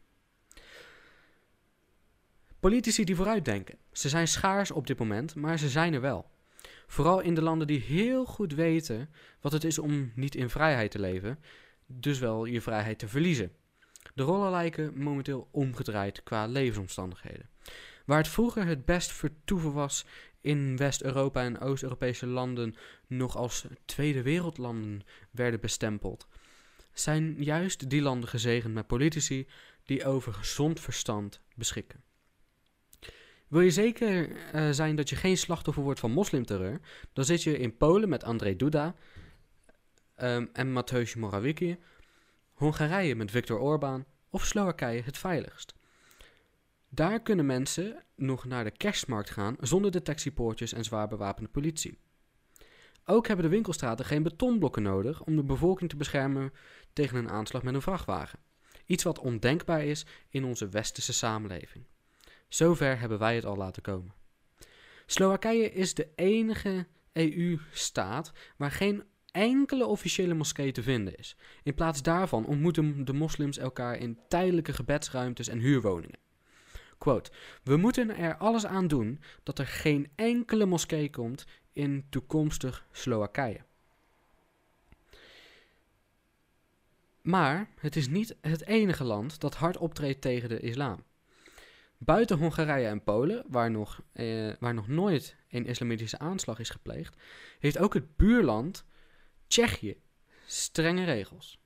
Politici 2.59 3.03
die 3.03 3.15
vooruitdenken. 3.15 3.77
Ze 3.91 4.09
zijn 4.09 4.27
schaars 4.27 4.71
op 4.71 4.87
dit 4.87 4.99
moment, 4.99 5.35
maar 5.35 5.59
ze 5.59 5.69
zijn 5.69 5.93
er 5.93 6.01
wel. 6.01 6.29
Vooral 6.87 7.19
in 7.19 7.33
de 7.33 7.41
landen 7.41 7.67
die 7.67 7.79
heel 7.79 8.25
goed 8.25 8.53
weten 8.53 9.09
wat 9.41 9.51
het 9.51 9.63
is 9.63 9.79
om 9.79 10.11
niet 10.15 10.35
in 10.35 10.49
vrijheid 10.49 10.91
te 10.91 10.99
leven, 10.99 11.39
dus 11.85 12.19
wel 12.19 12.45
je 12.45 12.61
vrijheid 12.61 12.99
te 12.99 13.07
verliezen. 13.07 13.51
De 14.13 14.23
rollen 14.23 14.51
lijken 14.51 14.97
momenteel 14.97 15.47
omgedraaid 15.51 16.23
qua 16.23 16.45
levensomstandigheden. 16.45 17.49
Waar 18.05 18.17
het 18.17 18.27
vroeger 18.27 18.65
het 18.65 18.85
best 18.85 19.11
vertoeven 19.11 19.73
was 19.73 20.05
in 20.41 20.77
West-Europa 20.77 21.43
en 21.43 21.59
Oost-Europese 21.59 22.27
landen 22.27 22.75
nog 23.07 23.35
als 23.35 23.65
tweede 23.85 24.21
wereldlanden 24.21 25.01
werden 25.31 25.59
bestempeld, 25.59 26.27
zijn 26.93 27.35
juist 27.43 27.89
die 27.89 28.01
landen 28.01 28.29
gezegend 28.29 28.73
met 28.73 28.87
politici 28.87 29.47
die 29.85 30.05
over 30.05 30.33
gezond 30.33 30.79
verstand 30.79 31.41
beschikken. 31.55 32.03
Wil 33.47 33.61
je 33.61 33.71
zeker 33.71 34.29
uh, 34.29 34.69
zijn 34.71 34.95
dat 34.95 35.09
je 35.09 35.15
geen 35.15 35.37
slachtoffer 35.37 35.83
wordt 35.83 35.99
van 35.99 36.11
moslimterreur, 36.11 36.79
dan 37.13 37.25
zit 37.25 37.43
je 37.43 37.57
in 37.57 37.77
Polen 37.77 38.09
met 38.09 38.23
Andrzej 38.23 38.55
Duda 38.55 38.95
um, 40.21 40.49
en 40.53 40.71
Mateusz 40.71 41.15
Morawiecki 41.15 41.77
Hongarije 42.61 43.15
met 43.15 43.31
Viktor 43.31 43.59
Orbán 43.59 44.05
of 44.29 44.45
Slowakije 44.45 45.01
het 45.01 45.17
veiligst. 45.17 45.73
Daar 46.89 47.21
kunnen 47.21 47.45
mensen 47.45 48.03
nog 48.15 48.45
naar 48.45 48.63
de 48.63 48.71
kerstmarkt 48.71 49.29
gaan 49.29 49.55
zonder 49.59 49.91
detectiepoortjes 49.91 50.73
en 50.73 50.83
zwaar 50.83 51.07
bewapende 51.07 51.49
politie. 51.49 51.97
Ook 53.05 53.27
hebben 53.27 53.45
de 53.45 53.51
winkelstraten 53.51 54.05
geen 54.05 54.23
betonblokken 54.23 54.83
nodig 54.83 55.23
om 55.23 55.35
de 55.35 55.43
bevolking 55.43 55.89
te 55.89 55.95
beschermen 55.95 56.53
tegen 56.93 57.17
een 57.17 57.29
aanslag 57.29 57.63
met 57.63 57.73
een 57.73 57.81
vrachtwagen. 57.81 58.39
Iets 58.85 59.03
wat 59.03 59.19
ondenkbaar 59.19 59.83
is 59.83 60.05
in 60.29 60.43
onze 60.43 60.69
westerse 60.69 61.13
samenleving. 61.13 61.85
Zover 62.47 62.99
hebben 62.99 63.19
wij 63.19 63.35
het 63.35 63.45
al 63.45 63.55
laten 63.55 63.81
komen. 63.81 64.13
Slowakije 65.05 65.71
is 65.71 65.93
de 65.93 66.07
enige 66.15 66.87
EU-staat 67.13 68.31
waar 68.57 68.71
geen 68.71 69.03
enkele 69.31 69.85
officiële 69.85 70.33
moskee 70.33 70.71
te 70.71 70.83
vinden 70.83 71.17
is. 71.17 71.35
In 71.63 71.73
plaats 71.73 72.01
daarvan 72.01 72.45
ontmoeten 72.45 73.05
de 73.05 73.13
moslims 73.13 73.57
elkaar 73.57 73.97
in 73.97 74.19
tijdelijke 74.27 74.73
gebedsruimtes 74.73 75.47
en 75.47 75.59
huurwoningen. 75.59 76.19
We 77.63 77.77
moeten 77.77 78.17
er 78.17 78.37
alles 78.37 78.65
aan 78.65 78.87
doen 78.87 79.19
dat 79.43 79.59
er 79.59 79.67
geen 79.67 80.11
enkele 80.15 80.65
moskee 80.65 81.09
komt 81.09 81.45
in 81.73 82.05
toekomstig 82.09 82.85
Slowakije. 82.91 83.59
Maar 87.21 87.69
het 87.79 87.95
is 87.95 88.07
niet 88.07 88.35
het 88.41 88.65
enige 88.65 89.03
land 89.03 89.39
dat 89.39 89.55
hard 89.55 89.77
optreedt 89.77 90.21
tegen 90.21 90.49
de 90.49 90.59
islam. 90.59 91.03
Buiten 91.97 92.37
Hongarije 92.37 92.87
en 92.87 93.03
Polen, 93.03 93.43
waar 93.47 93.71
nog, 93.71 94.01
eh, 94.13 94.53
waar 94.59 94.73
nog 94.73 94.87
nooit 94.87 95.35
een 95.49 95.65
islamitische 95.65 96.19
aanslag 96.19 96.59
is 96.59 96.69
gepleegd, 96.69 97.15
heeft 97.59 97.77
ook 97.77 97.93
het 97.93 98.15
buurland 98.15 98.85
Tsjechië 99.51 99.95
strenge 100.45 101.03
regels. 101.03 101.59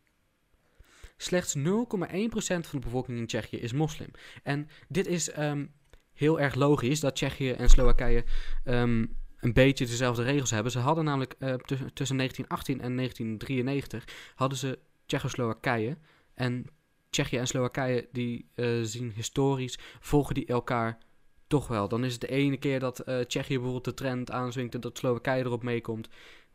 Slechts 1.18 1.56
0,1% 1.58 1.64
van 1.66 2.64
de 2.72 2.80
bevolking 2.80 3.18
in 3.18 3.28
Tsjechië 3.28 3.58
is 3.58 3.74
moslim. 3.74 4.12
En 4.44 4.70
dit 4.88 5.08
is 5.08 5.30
ehm, 5.30 5.66
heel 6.14 6.40
erg 6.40 6.56
logisch 6.56 7.00
dat 7.00 7.16
Tsjechië 7.16 7.52
en 7.52 7.70
Slowakije 7.70 8.24
ehm, 8.64 9.06
een 9.40 9.54
beetje 9.54 9.86
dezelfde 9.86 10.24
regels 10.24 10.52
hebben. 10.52 10.72
Ze 10.72 10.80
hadden 10.80 11.04
namelijk 11.06 11.36
eh, 11.40 11.54
tussen, 11.54 11.94
tussen 11.94 12.18
1918 12.18 12.82
en 12.82 12.96
1993 12.96 14.32
hadden 14.36 14.58
ze 14.58 14.80
Tsjechoslowakije 15.06 15.98
en 16.34 16.66
Tsjechië 17.10 17.38
en 17.38 17.48
Slowakije 17.48 18.08
die 18.12 18.50
eh, 18.56 18.80
zien 18.82 19.12
historisch 19.16 19.78
volgen 20.00 20.36
die 20.36 20.46
elkaar 20.46 20.98
toch 21.48 21.68
wel. 21.68 21.88
Dan 21.88 22.04
is 22.04 22.12
het 22.12 22.22
de 22.22 22.28
ene 22.28 22.58
keer 22.58 22.80
dat 22.80 23.00
eh, 23.00 23.20
Tsjechië 23.20 23.54
bijvoorbeeld 23.54 23.86
de 23.86 23.94
trend 23.94 24.32
aanzwingt 24.32 24.74
en 24.74 24.82
dat 24.82 24.98
Slowakije 24.98 25.44
erop 25.44 25.64
meekomt. 25.64 26.10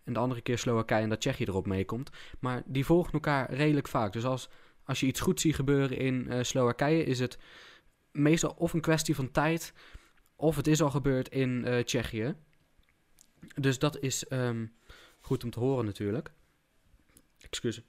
En 0.05 0.13
de 0.13 0.19
andere 0.19 0.41
keer 0.41 0.59
Slowakije 0.59 1.03
en 1.03 1.09
dat 1.09 1.21
Tsjechië 1.21 1.45
erop 1.45 1.67
meekomt. 1.67 2.11
Maar 2.39 2.63
die 2.67 2.85
volgen 2.85 3.13
elkaar 3.13 3.53
redelijk 3.53 3.89
vaak. 3.89 4.13
Dus 4.13 4.25
als, 4.25 4.49
als 4.85 5.01
je 5.01 5.07
iets 5.07 5.21
goed 5.21 5.41
ziet 5.41 5.55
gebeuren 5.55 5.97
in 5.97 6.29
eh, 6.29 6.43
Slowakije, 6.43 7.05
is 7.05 7.19
het 7.19 7.39
meestal 8.13 8.55
of 8.59 8.73
een 8.73 8.81
kwestie 8.81 9.15
van 9.15 9.31
tijd, 9.31 9.73
of 10.37 10.57
het 10.57 10.67
is 10.67 10.83
al 10.83 10.91
gebeurd 10.91 11.29
in 11.29 11.65
eh, 11.65 11.85
Tsjechië. 11.85 12.35
Dus 13.55 13.79
dat 13.79 13.99
is 13.99 14.27
ehm, 14.27 14.67
goed 15.21 15.45
om 15.45 15.51
te 15.51 15.61
horen 15.61 15.85
natuurlijk. 15.85 16.33
Excuus. 17.41 17.83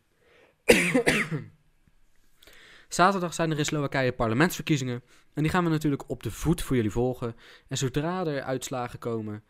Zaterdag 2.88 3.34
zijn 3.34 3.51
er 3.51 3.58
in 3.58 3.65
Slowakije 3.65 4.12
parlementsverkiezingen. 4.12 5.03
En 5.34 5.44
die 5.44 5.51
gaan 5.51 5.63
we 5.63 5.70
natuurlijk 5.70 6.10
op 6.10 6.24
de 6.24 6.32
voet 6.32 6.62
voor 6.62 6.75
jullie 6.75 6.91
volgen. 6.91 7.36
En 7.68 7.77
zodra 7.77 8.25
er 8.25 8.41
uitslagen 8.41 9.00
komen, 9.00 9.44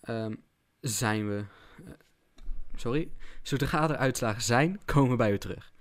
ehm, 0.00 0.34
zijn 0.80 1.28
we. 1.28 1.44
Sorry. 2.74 3.12
Zodra 3.42 3.90
er 3.90 3.96
uitslagen 3.96 4.42
zijn, 4.42 4.80
komen 4.84 5.10
we 5.10 5.16
bij 5.16 5.32
u 5.32 5.38
terug. 5.38 5.72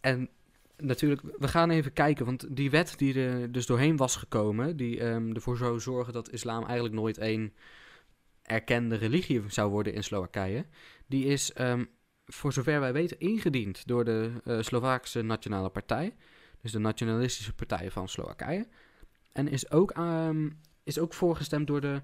En 0.00 0.28
natuurlijk, 0.76 1.22
we 1.38 1.48
gaan 1.48 1.70
even 1.70 1.92
kijken, 1.92 2.24
want 2.24 2.56
die 2.56 2.70
wet 2.70 2.94
die 2.96 3.20
er 3.20 3.52
dus 3.52 3.66
doorheen 3.66 3.96
was 3.96 4.16
gekomen, 4.16 4.76
die 4.76 5.00
ehm, 5.00 5.34
ervoor 5.34 5.56
zou 5.56 5.80
zorgen 5.80 6.12
dat 6.12 6.32
islam 6.32 6.64
eigenlijk 6.64 6.94
nooit 6.94 7.18
één 7.18 7.52
erkende 8.42 8.94
religie 8.94 9.42
zou 9.48 9.70
worden 9.70 9.92
in 9.92 10.04
Slowakije, 10.04 10.66
die 11.06 11.24
is 11.24 11.52
ehm, 11.52 11.84
voor 12.24 12.52
zover 12.52 12.80
wij 12.80 12.92
weten 12.92 13.18
ingediend 13.18 13.86
door 13.86 14.04
de 14.04 14.32
eh, 14.44 14.60
Slovaakse 14.60 15.22
Nationale 15.22 15.68
Partij, 15.68 16.16
dus 16.60 16.72
de 16.72 16.78
Nationalistische 16.78 17.54
Partij 17.54 17.90
van 17.90 18.08
Slowakije, 18.08 18.66
en 19.32 19.48
is 19.48 19.70
ook, 19.70 19.90
ehm, 19.90 20.50
is 20.82 20.98
ook 20.98 21.14
voorgestemd 21.14 21.66
door 21.66 21.80
de 21.80 22.00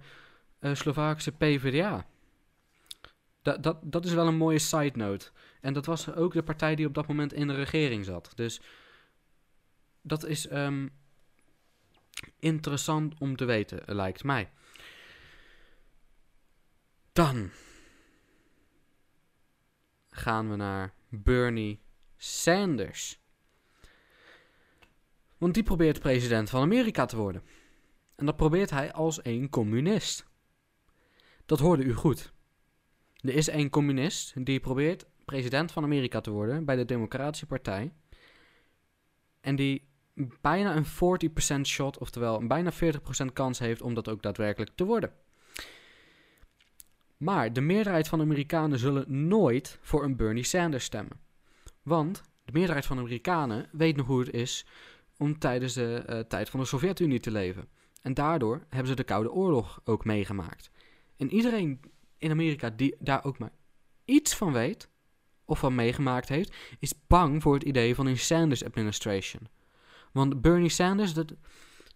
Slovaakse 0.63 1.33
PvdA. 1.33 2.07
Dat, 3.43 3.63
dat, 3.63 3.79
dat 3.83 4.05
is 4.05 4.13
wel 4.13 4.27
een 4.27 4.37
mooie 4.37 4.59
side 4.59 4.99
note. 4.99 5.31
En 5.61 5.73
dat 5.73 5.87
was 5.87 6.15
ook 6.15 6.33
de 6.33 6.43
partij 6.43 6.75
die 6.75 6.87
op 6.87 6.95
dat 6.95 7.07
moment 7.07 7.33
in 7.33 7.47
de 7.47 7.55
regering 7.55 8.05
zat. 8.05 8.33
Dus 8.35 8.61
dat 10.03 10.25
is 10.25 10.49
ehm, 10.49 10.89
interessant 12.39 13.15
om 13.19 13.37
te 13.37 13.45
weten, 13.45 13.83
lijkt 13.95 14.25
mij. 14.25 14.51
Dan 17.13 17.51
gaan 20.09 20.51
we 20.51 20.57
naar 20.57 20.95
Bernie 21.09 21.81
Sanders. 22.17 23.21
Want 25.39 25.55
die 25.55 25.63
probeert 25.63 26.01
president 26.01 26.51
van 26.51 26.63
Amerika 26.63 27.05
te 27.05 27.17
worden. 27.17 27.43
En 28.15 28.27
dat 28.27 28.37
probeert 28.37 28.71
hij 28.71 28.93
als 28.93 29.25
een 29.25 29.49
communist. 29.49 30.31
Dat 31.53 31.61
hoorde 31.61 31.85
u 31.85 31.95
goed. 31.95 32.33
Er 33.21 33.35
is 33.35 33.47
een 33.47 33.71
communist 33.71 34.45
die 34.45 34.61
probeert 34.61 35.07
president 35.25 35.73
van 35.73 35.83
Amerika 35.83 36.21
te 36.21 36.31
worden 36.31 36.65
bij 36.65 36.77
de 36.77 36.85
Democratische 36.85 37.47
Partij. 37.47 37.93
En 39.41 39.57
die 39.57 39.89
bijna 40.41 40.77
een 40.77 40.87
40% 41.59 41.61
shot, 41.63 41.99
oftewel 41.99 42.41
een 42.41 42.49
bijna 42.49 42.73
40% 42.73 42.77
kans 43.33 43.59
heeft 43.59 43.83
om 43.83 43.95
dat 43.95 44.09
ook 44.09 44.23
daadwerkelijk 44.23 44.71
te 44.75 44.85
worden. 44.85 45.13
Maar 47.17 47.53
de 47.53 47.61
meerderheid 47.61 48.09
van 48.09 48.21
Amerikanen 48.21 48.79
zullen 48.79 49.29
nooit 49.29 49.79
voor 49.81 50.05
een 50.05 50.17
Bernie 50.17 50.45
Sanders 50.45 50.85
stemmen. 50.85 51.21
Want 51.83 52.23
de 52.45 52.53
meerderheid 52.53 52.87
van 52.87 52.99
Amerikanen 52.99 53.69
weet 53.73 53.97
nog 53.97 54.07
hoe 54.07 54.21
het 54.21 54.35
is 54.35 54.67
om 55.17 55.39
tijdens 55.39 55.73
de 55.73 55.95
eh, 56.07 56.19
tijd 56.19 56.51
van 56.51 56.61
de 56.61 56.67
Sovjet-Unie 56.67 57.21
te 57.21 57.31
leven. 57.31 57.69
En 58.03 58.15
daardoor 58.15 58.67
hebben 58.69 58.89
ze 58.89 58.95
de 58.95 59.05
Koude 59.05 59.33
Oorlog 59.33 59.81
ook 59.85 60.05
meegemaakt. 60.05 60.72
En 61.23 61.33
iedereen 61.33 61.81
in 62.19 62.31
Amerika 62.31 62.71
die 62.71 62.95
daar 62.99 63.25
ook 63.25 63.39
maar 63.39 63.53
iets 64.05 64.35
van 64.35 64.53
weet 64.53 64.89
of 65.45 65.59
van 65.59 65.75
meegemaakt 65.75 66.29
heeft, 66.29 66.55
is 66.79 66.95
bang 67.07 67.43
voor 67.43 67.55
het 67.55 67.63
idee 67.63 67.95
van 67.95 68.07
een 68.07 68.19
Sanders 68.19 68.65
administration. 68.65 69.49
Want 70.13 70.41
Bernie 70.41 70.69
Sanders, 70.69 71.15
dat, 71.15 71.35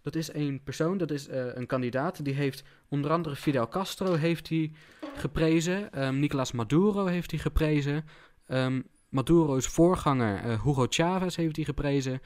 dat 0.01 0.15
is 0.15 0.33
een 0.33 0.63
persoon, 0.63 0.97
dat 0.97 1.11
is 1.11 1.27
eh, 1.27 1.45
een 1.55 1.65
kandidaat, 1.65 2.25
die 2.25 2.33
heeft 2.33 2.63
onder 2.87 3.11
andere 3.11 3.35
Fidel 3.35 3.67
Castro 3.67 4.13
heeft 4.13 4.49
hij 4.49 4.71
geprezen, 5.15 5.91
ehm, 5.91 6.19
Nicolas 6.19 6.51
Maduro 6.51 7.05
heeft 7.05 7.31
hij 7.31 7.39
geprezen, 7.39 8.05
ehm, 8.45 8.81
Maduro's 9.09 9.67
voorganger 9.67 10.37
eh, 10.37 10.63
Hugo 10.63 10.85
Chavez 10.89 11.35
heeft 11.35 11.55
hij 11.55 11.65
geprezen, 11.65 12.21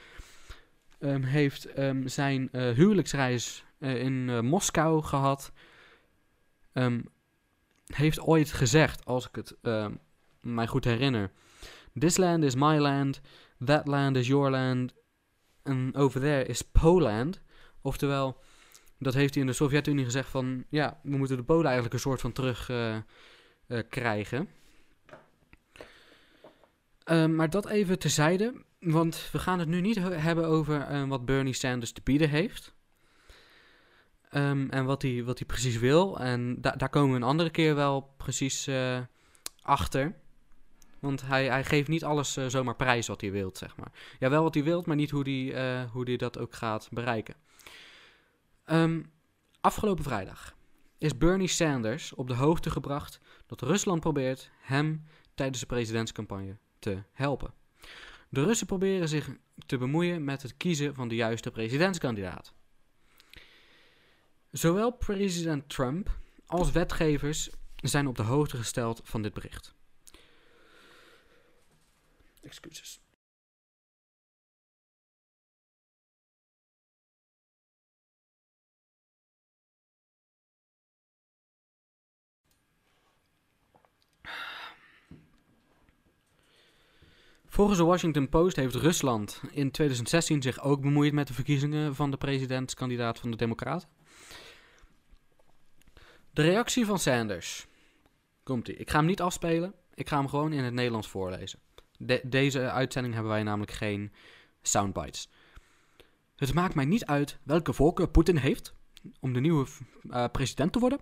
ehm, 1.00 1.22
heeft 1.22 1.68
zijn 2.06 2.50
eh, 2.52 2.70
huwelijksreis 2.70 3.66
in 3.80 4.46
Moskou 4.46 5.04
gehad, 5.04 5.52
Ehm, 6.74 7.02
heeft 7.86 8.22
ooit 8.22 8.52
gezegd, 8.52 9.06
als 9.06 9.28
ik 9.28 9.36
het 9.36 9.56
ehm, 9.62 9.92
mij 10.42 10.68
goed 10.68 10.84
herinner, 10.84 11.32
This 12.00 12.18
land 12.18 12.44
is 12.44 12.56
my 12.56 12.78
land, 12.78 13.22
that 13.66 13.88
land 13.88 14.16
is 14.16 14.28
your 14.28 14.50
land, 14.50 14.94
and 15.64 15.96
over 15.96 16.20
there 16.20 16.46
is 16.46 16.62
Poland. 16.62 17.42
Oftewel, 17.82 18.40
dat 18.98 19.14
heeft 19.14 19.34
hij 19.34 19.44
in 19.44 19.50
de 19.50 19.56
Sovjet-Unie 19.56 20.06
gezegd 20.06 20.30
van, 20.30 20.64
ja, 20.70 21.00
we 21.04 21.18
moeten 21.18 21.38
de 21.38 21.44
Polen 21.44 21.66
eigenlijk 21.66 21.94
een 21.94 22.00
soort 22.00 22.22
van 22.22 22.32
terug 22.32 22.70
eh, 22.70 22.96
eh, 22.96 23.04
krijgen. 23.90 24.50
Ehm, 27.04 27.36
maar 27.36 27.50
dat 27.50 27.68
even 27.70 28.00
terzijde, 28.00 28.64
want 28.80 29.30
we 29.32 29.40
gaan 29.40 29.60
het 29.60 29.68
nu 29.68 29.82
niet 29.82 29.96
he- 29.96 30.16
hebben 30.16 30.46
over 30.46 30.82
eh, 30.82 31.08
wat 31.08 31.26
Bernie 31.26 31.54
Sanders 31.54 31.92
te 31.92 32.02
bieden 32.04 32.30
heeft. 32.30 32.74
Ehm, 34.32 34.68
en 34.70 34.86
wat 34.86 35.02
hij, 35.02 35.24
wat 35.24 35.38
hij 35.38 35.48
precies 35.48 35.78
wil. 35.78 36.20
En 36.20 36.62
da- 36.62 36.72
daar 36.76 36.90
komen 36.90 37.10
we 37.10 37.16
een 37.16 37.24
andere 37.24 37.50
keer 37.50 37.76
wel 37.76 38.14
precies 38.18 38.68
eh, 38.68 39.00
achter. 39.62 40.14
Want 41.00 41.22
hij, 41.22 41.46
hij 41.46 41.64
geeft 41.64 41.88
niet 41.88 42.04
alles 42.04 42.38
eh, 42.38 42.46
zomaar 42.48 42.76
prijs 42.76 43.08
wat 43.08 43.22
hij 43.22 43.32
wilt, 43.32 43.58
zeg 43.58 43.76
maar. 43.78 43.92
Ja, 44.20 44.30
wel 44.30 44.44
wat 44.44 44.54
hij 44.54 44.64
wilt, 44.64 44.86
maar 44.86 44.96
niet 44.96 45.10
hoe 45.10 45.24
hij, 45.24 45.54
eh, 45.54 45.92
hoe 45.92 46.18
dat 46.18 46.38
ook 46.38 46.54
gaat 46.54 46.88
bereiken. 46.92 47.36
Ehm, 48.66 49.02
afgelopen 49.62 50.04
vrijdag 50.04 50.56
is 50.98 51.18
Bernie 51.18 51.48
Sanders 51.48 52.14
op 52.14 52.28
de 52.28 52.34
hoogte 52.36 52.70
gebracht 52.70 53.20
dat 53.46 53.62
Rusland 53.62 54.00
probeert 54.00 54.52
hem 54.62 55.04
tijdens 55.36 55.60
de 55.60 55.66
presidentscampagne 55.66 56.58
te 56.80 57.04
helpen. 57.12 57.54
De 58.30 58.44
Russen 58.44 58.68
proberen 58.68 59.10
zich 59.10 59.30
te 59.66 59.78
bemoeien 59.78 60.24
met 60.24 60.42
het 60.42 60.58
kiezen 60.58 60.96
van 60.96 61.08
de 61.08 61.16
juiste 61.16 61.52
presidentskandidaat. 61.52 62.54
Zowel 64.52 64.92
president 64.92 65.70
Trump 65.70 66.20
als 66.46 66.72
wetgevers 66.72 67.50
zijn 67.76 68.08
op 68.08 68.16
de 68.16 68.24
hoogte 68.24 68.58
gesteld 68.58 69.02
van 69.04 69.22
dit 69.22 69.34
bericht. 69.34 69.74
Excuses. 72.42 73.02
Volgens 87.46 87.78
de 87.78 87.84
Washington 87.84 88.30
Post 88.30 88.56
heeft 88.56 88.76
Rusland 88.76 89.42
in 89.52 89.72
2016 89.72 90.42
zich 90.42 90.62
ook 90.62 90.82
bemoeid 90.82 91.14
met 91.14 91.28
de 91.28 91.34
verkiezingen 91.34 91.96
van 91.96 92.12
de 92.12 92.18
presidentskandidaat 92.18 93.20
van 93.20 93.32
de 93.32 93.38
Democraten. 93.38 94.01
De 96.34 96.42
reactie 96.42 96.86
van 96.86 97.00
Sanders. 97.00 97.68
Komt-ie. 98.44 98.76
Ik 98.76 98.90
ga 98.90 98.98
hem 98.98 99.06
niet 99.06 99.22
afspelen. 99.22 99.74
Ik 99.94 100.10
ga 100.10 100.18
hem 100.18 100.28
gewoon 100.28 100.54
in 100.54 100.64
het 100.64 100.74
Nederlands 100.74 101.08
voorlezen. 101.08 101.60
De- 101.98 102.22
deze 102.24 102.72
uitzending 102.72 103.14
hebben 103.14 103.32
wij 103.32 103.44
namelijk 103.44 103.72
geen 103.72 104.12
soundbites. 104.62 105.30
Het 106.36 106.54
maakt 106.54 106.76
mij 106.76 106.86
niet 106.86 107.06
uit 107.06 107.40
welke 107.44 107.74
voorkeur 107.74 108.10
Poetin 108.10 108.38
heeft 108.38 108.74
om 109.20 109.34
de 109.34 109.40
nieuwe 109.40 109.68
eh, 110.10 110.26
president 110.32 110.74
te 110.74 110.80
worden. 110.80 111.00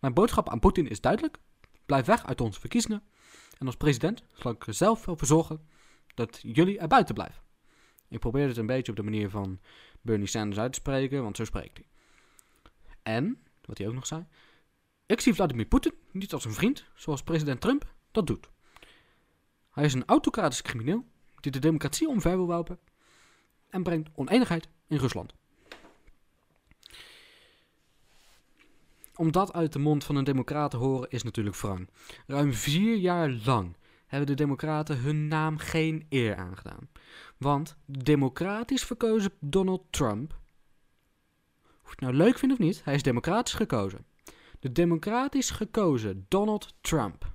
Mijn 0.00 0.14
boodschap 0.14 0.48
aan 0.48 0.60
Poetin 0.60 0.88
is 0.88 1.00
duidelijk. 1.00 1.38
Blijf 1.86 2.06
weg 2.06 2.26
uit 2.26 2.40
onze 2.40 2.60
verkiezingen. 2.60 3.02
En 3.58 3.66
als 3.66 3.76
president 3.76 4.22
zal 4.34 4.52
ik 4.52 4.66
er 4.66 4.74
zelf 4.74 5.02
voor 5.02 5.26
zorgen 5.26 5.66
dat 6.14 6.38
jullie 6.42 6.78
er 6.78 6.88
buiten 6.88 7.14
blijven. 7.14 7.42
Ik 8.08 8.18
probeer 8.18 8.48
het 8.48 8.56
een 8.56 8.66
beetje 8.66 8.90
op 8.92 8.96
de 8.96 9.04
manier 9.04 9.30
van 9.30 9.60
Bernie 10.00 10.26
Sanders 10.26 10.60
uit 10.60 10.72
te 10.72 10.78
spreken, 10.78 11.22
want 11.22 11.36
zo 11.36 11.44
spreekt 11.44 11.76
hij. 11.78 11.86
En, 13.02 13.42
wat 13.64 13.78
hij 13.78 13.86
ook 13.88 13.94
nog 13.94 14.06
zei, 14.06 14.26
ik 15.12 15.20
zie 15.20 15.34
Vladimir 15.34 15.64
Poetin 15.64 15.94
niet 16.10 16.32
als 16.32 16.44
een 16.44 16.52
vriend, 16.52 16.84
zoals 16.94 17.22
president 17.22 17.60
Trump 17.60 17.92
dat 18.10 18.26
doet. 18.26 18.50
Hij 19.70 19.84
is 19.84 19.94
een 19.94 20.06
autocratisch 20.06 20.62
crimineel 20.62 21.04
die 21.40 21.52
de 21.52 21.58
democratie 21.58 22.08
omver 22.08 22.36
wil 22.36 22.48
helpen 22.48 22.78
en 23.68 23.82
brengt 23.82 24.10
oneenigheid 24.14 24.68
in 24.88 24.96
Rusland. 24.96 25.34
Om 29.14 29.32
dat 29.32 29.52
uit 29.52 29.72
de 29.72 29.78
mond 29.78 30.04
van 30.04 30.16
een 30.16 30.24
democrat 30.24 30.70
te 30.70 30.76
horen 30.76 31.10
is 31.10 31.22
natuurlijk 31.22 31.56
wrang. 31.56 31.88
Ruim 32.26 32.52
vier 32.52 32.96
jaar 32.96 33.30
lang 33.30 33.76
hebben 34.06 34.28
de 34.28 34.42
democraten 34.42 34.98
hun 34.98 35.28
naam 35.28 35.58
geen 35.58 36.06
eer 36.08 36.36
aangedaan. 36.36 36.88
Want 37.36 37.76
de 37.84 38.02
democratisch 38.02 38.84
verkozen 38.84 39.32
Donald 39.40 39.82
Trump, 39.90 40.32
of 41.62 41.82
je 41.82 41.90
het 41.90 42.00
nou 42.00 42.14
leuk 42.14 42.38
vindt 42.38 42.54
of 42.54 42.60
niet, 42.60 42.84
hij 42.84 42.94
is 42.94 43.02
democratisch 43.02 43.54
gekozen. 43.54 44.11
De 44.62 44.72
democratisch 44.72 45.50
gekozen 45.50 46.26
Donald 46.28 46.74
Trump 46.80 47.32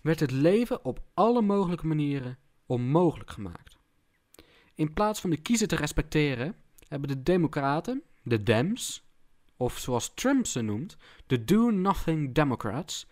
werd 0.00 0.20
het 0.20 0.30
leven 0.30 0.84
op 0.84 1.00
alle 1.14 1.42
mogelijke 1.42 1.86
manieren 1.86 2.38
onmogelijk 2.66 3.30
gemaakt. 3.30 3.78
In 4.74 4.92
plaats 4.92 5.20
van 5.20 5.30
de 5.30 5.36
kiezer 5.36 5.68
te 5.68 5.76
respecteren, 5.76 6.56
hebben 6.88 7.08
de 7.08 7.22
Democraten, 7.22 8.02
de 8.22 8.42
Dems, 8.42 9.04
of 9.56 9.78
zoals 9.78 10.14
Trump 10.14 10.46
ze 10.46 10.60
noemt, 10.60 10.96
de 11.26 11.44
Do-Nothing 11.44 12.34
Democrats, 12.34 13.06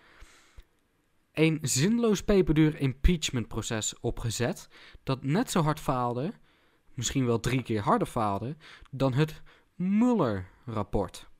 een 1.32 1.58
zinloos 1.62 2.22
peperduur 2.22 2.80
impeachmentproces 2.80 4.00
opgezet 4.00 4.68
dat 5.02 5.22
net 5.22 5.50
zo 5.50 5.62
hard 5.62 5.80
faalde, 5.80 6.32
misschien 6.94 7.26
wel 7.26 7.40
drie 7.40 7.62
keer 7.62 7.80
harder 7.80 8.08
faalde, 8.08 8.56
dan 8.90 9.12
het 9.12 9.42
Mueller-rapport. 9.74 11.32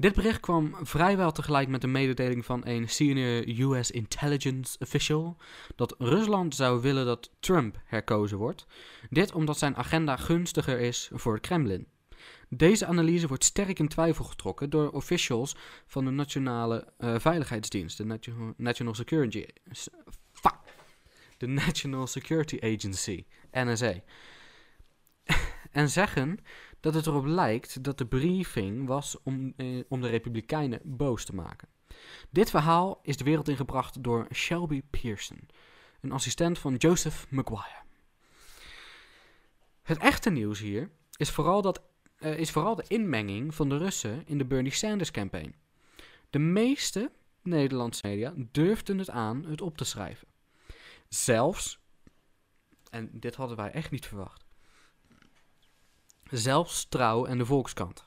Dit 0.00 0.14
bericht 0.14 0.40
kwam 0.40 0.76
vrijwel 0.82 1.32
tegelijk 1.32 1.68
met 1.68 1.80
de 1.80 1.86
mededeling 1.86 2.44
van 2.44 2.66
een 2.66 2.88
senior 2.88 3.76
US 3.76 3.90
intelligence 3.90 4.78
official 4.78 5.36
dat 5.76 5.94
Rusland 5.98 6.54
zou 6.54 6.80
willen 6.80 7.06
dat 7.06 7.30
Trump 7.40 7.80
herkozen 7.84 8.38
wordt. 8.38 8.66
Dit 9.10 9.32
omdat 9.32 9.58
zijn 9.58 9.76
agenda 9.76 10.16
gunstiger 10.16 10.78
is 10.78 11.10
voor 11.12 11.32
het 11.32 11.42
Kremlin. 11.42 11.86
Deze 12.48 12.86
analyse 12.86 13.26
wordt 13.26 13.44
sterk 13.44 13.78
in 13.78 13.88
twijfel 13.88 14.24
getrokken 14.24 14.70
door 14.70 14.90
officials 14.90 15.56
van 15.86 16.04
de 16.04 16.10
Nationale 16.10 16.92
eh, 16.98 17.14
Veiligheidsdienst, 17.18 17.98
de 17.98 18.54
National 18.56 18.94
Security, 18.94 19.46
fuck, 20.32 20.58
de 21.36 21.46
National 21.46 22.06
Security 22.06 22.58
Agency, 22.60 23.24
NSA. 23.52 23.94
en 25.70 25.90
zeggen 25.90 26.38
dat 26.80 26.94
het 26.94 27.06
erop 27.06 27.24
lijkt 27.24 27.84
dat 27.84 27.98
de 27.98 28.06
briefing 28.06 28.86
was 28.86 29.22
om, 29.22 29.52
eh, 29.56 29.82
om 29.88 30.00
de 30.00 30.08
Republikeinen 30.08 30.80
boos 30.84 31.24
te 31.24 31.34
maken. 31.34 31.68
Dit 32.30 32.50
verhaal 32.50 33.00
is 33.02 33.16
de 33.16 33.24
wereld 33.24 33.48
ingebracht 33.48 34.02
door 34.02 34.26
Shelby 34.34 34.82
Pearson, 34.90 35.48
een 36.00 36.12
assistent 36.12 36.58
van 36.58 36.74
Joseph 36.74 37.26
Maguire. 37.30 37.82
Het 39.82 39.98
echte 39.98 40.30
nieuws 40.30 40.58
hier 40.58 40.90
is 41.16 41.30
vooral, 41.30 41.62
dat, 41.62 41.82
eh, 42.16 42.38
is 42.38 42.50
vooral 42.50 42.74
de 42.74 42.84
inmenging 42.88 43.54
van 43.54 43.68
de 43.68 43.76
Russen 43.76 44.26
in 44.26 44.38
de 44.38 44.44
Bernie 44.44 44.72
Sanders 44.72 45.10
campaign. 45.10 45.54
De 46.30 46.38
meeste 46.38 47.12
Nederlandse 47.42 48.06
media 48.06 48.34
durfden 48.36 48.98
het 48.98 49.10
aan 49.10 49.44
het 49.44 49.60
op 49.60 49.76
te 49.76 49.84
schrijven. 49.84 50.28
Zelfs, 51.08 51.78
en 52.90 53.10
dit 53.12 53.34
hadden 53.34 53.56
wij 53.56 53.70
echt 53.70 53.90
niet 53.90 54.06
verwacht, 54.06 54.44
zelfs 56.30 56.88
Trouw 56.88 57.24
en 57.24 57.38
de 57.38 57.46
Volkskrant. 57.46 58.04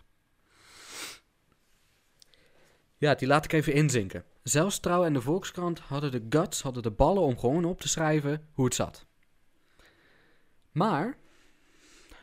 Ja, 2.97 3.15
die 3.15 3.27
laat 3.27 3.45
ik 3.45 3.53
even 3.53 3.73
inzinken. 3.73 4.25
Zelfs 4.43 4.79
Trouw 4.79 5.03
en 5.03 5.13
de 5.13 5.21
Volkskrant 5.21 5.79
hadden 5.79 6.11
de 6.11 6.25
guts, 6.29 6.61
hadden 6.61 6.83
de 6.83 6.91
ballen 6.91 7.23
om 7.23 7.37
gewoon 7.37 7.65
op 7.65 7.81
te 7.81 7.87
schrijven 7.87 8.47
hoe 8.53 8.65
het 8.65 8.75
zat. 8.75 9.05
Maar, 10.71 11.17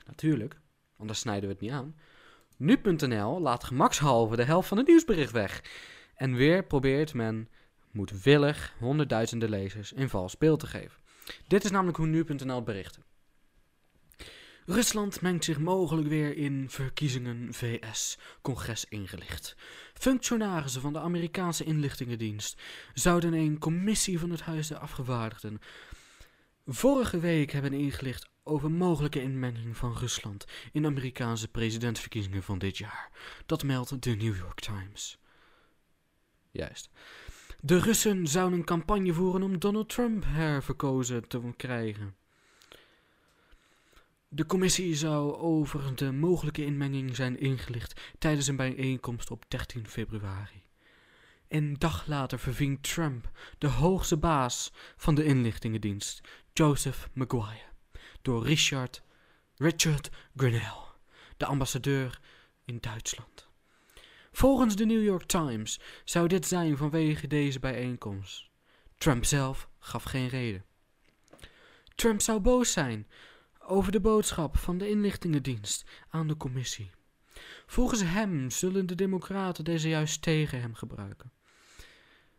natuurlijk, 0.06 0.60
anders 0.96 1.18
snijden 1.18 1.48
we 1.48 1.54
het 1.54 1.62
niet 1.62 1.72
aan. 1.72 1.96
Nu.nl 2.56 3.40
laat 3.40 3.64
gemakshalve 3.64 4.36
de 4.36 4.44
helft 4.44 4.68
van 4.68 4.76
het 4.76 4.86
nieuwsbericht 4.86 5.32
weg. 5.32 5.62
En 6.14 6.34
weer 6.34 6.64
probeert 6.64 7.14
men 7.14 7.48
moedwillig 7.90 8.74
honderdduizenden 8.78 9.48
lezers 9.48 9.92
in 9.92 10.08
vals 10.08 10.38
beeld 10.38 10.60
te 10.60 10.66
geven. 10.66 11.00
Dit 11.46 11.64
is 11.64 11.70
namelijk 11.70 11.96
hoe 11.96 12.06
nu.nl 12.06 12.62
berichten. 12.62 13.04
Rusland 14.72 15.20
mengt 15.20 15.44
zich 15.44 15.58
mogelijk 15.58 16.08
weer 16.08 16.36
in 16.36 16.70
verkiezingen 16.70 17.54
VS, 17.54 18.18
congres 18.42 18.84
ingelicht. 18.84 19.56
Functionarissen 19.94 20.80
van 20.80 20.92
de 20.92 20.98
Amerikaanse 20.98 21.64
inlichtingendienst 21.64 22.60
zouden 22.94 23.32
een 23.32 23.58
commissie 23.58 24.18
van 24.18 24.30
het 24.30 24.40
Huis 24.40 24.68
der 24.68 24.78
Afgevaardigden 24.78 25.60
vorige 26.66 27.18
week 27.18 27.50
hebben 27.50 27.72
ingelicht 27.72 28.28
over 28.42 28.70
mogelijke 28.70 29.22
inmenging 29.22 29.76
van 29.76 29.96
Rusland 29.96 30.44
in 30.72 30.86
Amerikaanse 30.86 31.48
presidentsverkiezingen 31.48 32.42
van 32.42 32.58
dit 32.58 32.78
jaar. 32.78 33.10
Dat 33.46 33.62
meldt 33.62 34.02
de 34.02 34.10
New 34.10 34.36
York 34.36 34.60
Times. 34.60 35.18
Juist. 36.50 36.90
De 37.60 37.78
Russen 37.78 38.26
zouden 38.26 38.58
een 38.58 38.64
campagne 38.64 39.12
voeren 39.12 39.42
om 39.42 39.58
Donald 39.58 39.88
Trump 39.88 40.24
herverkozen 40.26 41.28
te 41.28 41.52
krijgen. 41.56 42.19
De 44.32 44.46
commissie 44.46 44.94
zou 44.94 45.36
over 45.36 45.96
de 45.96 46.12
mogelijke 46.12 46.64
inmenging 46.64 47.16
zijn 47.16 47.38
ingelicht 47.38 48.00
tijdens 48.18 48.46
een 48.46 48.56
bijeenkomst 48.56 49.30
op 49.30 49.44
13 49.48 49.88
februari. 49.88 50.62
Een 51.48 51.74
dag 51.78 52.06
later 52.06 52.38
verving 52.38 52.82
Trump 52.82 53.30
de 53.58 53.66
hoogste 53.66 54.16
baas 54.16 54.72
van 54.96 55.14
de 55.14 55.24
inlichtingendienst, 55.24 56.20
Joseph 56.52 57.08
Maguire, 57.12 57.68
door 58.22 58.44
Richard, 58.44 59.02
Richard 59.56 60.10
Grenell, 60.36 60.82
de 61.36 61.46
ambassadeur 61.46 62.20
in 62.64 62.78
Duitsland. 62.80 63.48
Volgens 64.32 64.76
de 64.76 64.84
New 64.84 65.04
York 65.04 65.26
Times 65.26 65.80
zou 66.04 66.28
dit 66.28 66.46
zijn 66.46 66.76
vanwege 66.76 67.26
deze 67.26 67.60
bijeenkomst. 67.60 68.48
Trump 68.98 69.24
zelf 69.24 69.68
gaf 69.78 70.02
geen 70.02 70.28
reden. 70.28 70.64
Trump 71.94 72.20
zou 72.20 72.40
boos 72.40 72.72
zijn 72.72 73.06
over 73.70 73.92
de 73.92 74.00
boodschap 74.00 74.56
van 74.56 74.78
de 74.78 74.88
inlichtingendienst 74.88 75.84
aan 76.08 76.28
de 76.28 76.36
commissie. 76.36 76.90
Volgens 77.66 78.02
hem 78.02 78.50
zullen 78.50 78.86
de 78.86 78.94
Democraten 78.94 79.64
deze 79.64 79.88
juist 79.88 80.22
tegen 80.22 80.60
hem 80.60 80.74
gebruiken. 80.74 81.32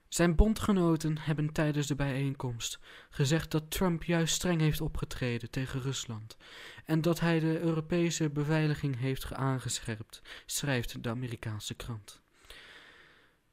Zijn 0.07 0.35
bondgenoten 0.35 1.17
hebben 1.17 1.51
tijdens 1.51 1.87
de 1.87 1.95
bijeenkomst 1.95 2.79
gezegd 3.09 3.51
dat 3.51 3.71
Trump 3.71 4.03
juist 4.03 4.33
streng 4.33 4.61
heeft 4.61 4.81
opgetreden 4.81 5.49
tegen 5.49 5.81
Rusland 5.81 6.37
en 6.85 7.01
dat 7.01 7.19
hij 7.19 7.39
de 7.39 7.59
Europese 7.59 8.29
beveiliging 8.29 8.99
heeft 8.99 9.33
aangescherpt, 9.33 10.21
schrijft 10.45 11.03
de 11.03 11.09
Amerikaanse 11.09 11.73
krant. 11.73 12.21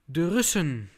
De 0.05 0.29
Russen 0.29 0.91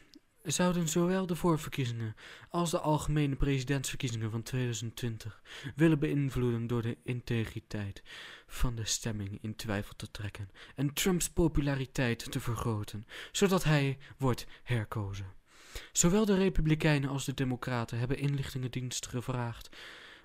zouden 0.43 0.87
zowel 0.87 1.25
de 1.25 1.35
voorverkiezingen 1.35 2.15
als 2.49 2.71
de 2.71 2.79
algemene 2.79 3.35
presidentsverkiezingen 3.35 4.31
van 4.31 4.43
2020 4.43 5.41
willen 5.75 5.99
beïnvloeden 5.99 6.67
door 6.67 6.81
de 6.81 6.97
integriteit 7.03 8.03
van 8.47 8.75
de 8.75 8.85
stemming 8.85 9.37
in 9.41 9.55
twijfel 9.55 9.95
te 9.95 10.11
trekken 10.11 10.49
en 10.75 10.93
Trumps 10.93 11.29
populariteit 11.29 12.31
te 12.31 12.39
vergroten, 12.39 13.05
zodat 13.31 13.63
hij 13.63 13.97
wordt 14.17 14.45
herkozen. 14.63 15.33
Zowel 15.91 16.25
de 16.25 16.35
Republikeinen 16.35 17.09
als 17.09 17.25
de 17.25 17.33
Democraten 17.33 17.99
hebben 17.99 18.17
inlichtingendiensten 18.17 19.11
gevraagd 19.11 19.69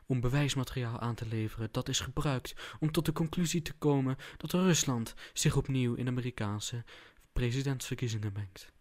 om 0.06 0.20
bewijsmateriaal 0.20 1.00
aan 1.00 1.14
te 1.14 1.26
leveren 1.26 1.68
dat 1.72 1.88
is 1.88 2.00
gebruikt 2.00 2.54
om 2.80 2.92
tot 2.92 3.04
de 3.04 3.12
conclusie 3.12 3.62
te 3.62 3.72
komen 3.72 4.16
dat 4.36 4.52
Rusland 4.52 5.14
zich 5.32 5.56
opnieuw 5.56 5.94
in 5.94 6.08
Amerikaanse 6.08 6.84
presidentsverkiezingen 7.32 8.32
mengt. 8.32 8.74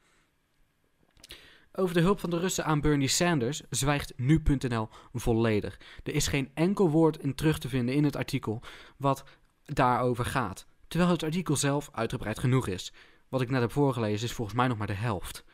Over 1.78 1.94
de 1.94 2.02
hulp 2.02 2.20
van 2.20 2.30
de 2.30 2.40
Russen 2.40 2.66
aan 2.66 2.82
Bernie 2.82 3.08
Sanders 3.08 3.62
zwijgt 3.70 4.14
nu.nl 4.18 4.90
volledig. 5.14 5.80
Er 6.04 6.14
is 6.14 6.28
geen 6.28 6.52
enkel 6.54 6.90
woord 6.90 7.18
in 7.18 7.36
terug 7.36 7.58
te 7.60 7.70
vinden 7.70 7.96
in 7.96 8.04
het 8.04 8.16
artikel 8.16 8.62
wat 8.98 9.24
daarover 9.66 10.26
gaat. 10.26 10.68
terwijl 10.88 11.12
het 11.12 11.24
artikel 11.24 11.56
zelf 11.56 11.90
uitgebreid 11.92 12.40
genoeg 12.40 12.68
is. 12.68 12.94
Wat 13.30 13.42
ik 13.42 13.50
net 13.50 13.62
heb 13.62 13.72
voorgelezen 13.72 14.28
is 14.28 14.34
volgens 14.34 14.58
mij 14.58 14.68
nog 14.68 14.78
maar 14.78 14.88
de 14.88 14.94
helft. 14.94 15.46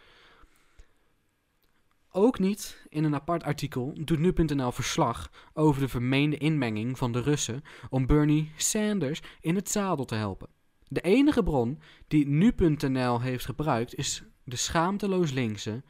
Ook 2.12 2.39
niet 2.39 2.86
in 2.89 3.03
een 3.03 3.15
apart 3.15 3.43
artikel 3.43 3.93
doet 4.03 4.19
nu.nl 4.19 4.71
verslag 4.71 5.31
over 5.53 5.81
de 5.81 5.88
vermeende 5.88 6.38
inmenging 6.38 6.97
van 6.97 7.12
de 7.12 7.21
Russen 7.21 7.62
om 7.89 8.05
Bernie 8.05 8.51
Sanders 8.55 9.21
in 9.39 9.55
het 9.55 9.69
zadel 9.69 10.05
te 10.05 10.15
helpen. 10.15 10.49
De 10.88 11.01
enige 11.01 11.43
bron 11.43 11.79
die 12.07 12.27
nu.nl 12.27 13.21
heeft 13.21 13.45
gebruikt 13.45 13.95
is 13.95 14.23
de 14.43 14.55
schaamteloos 14.55 15.31
linkse 15.31 15.84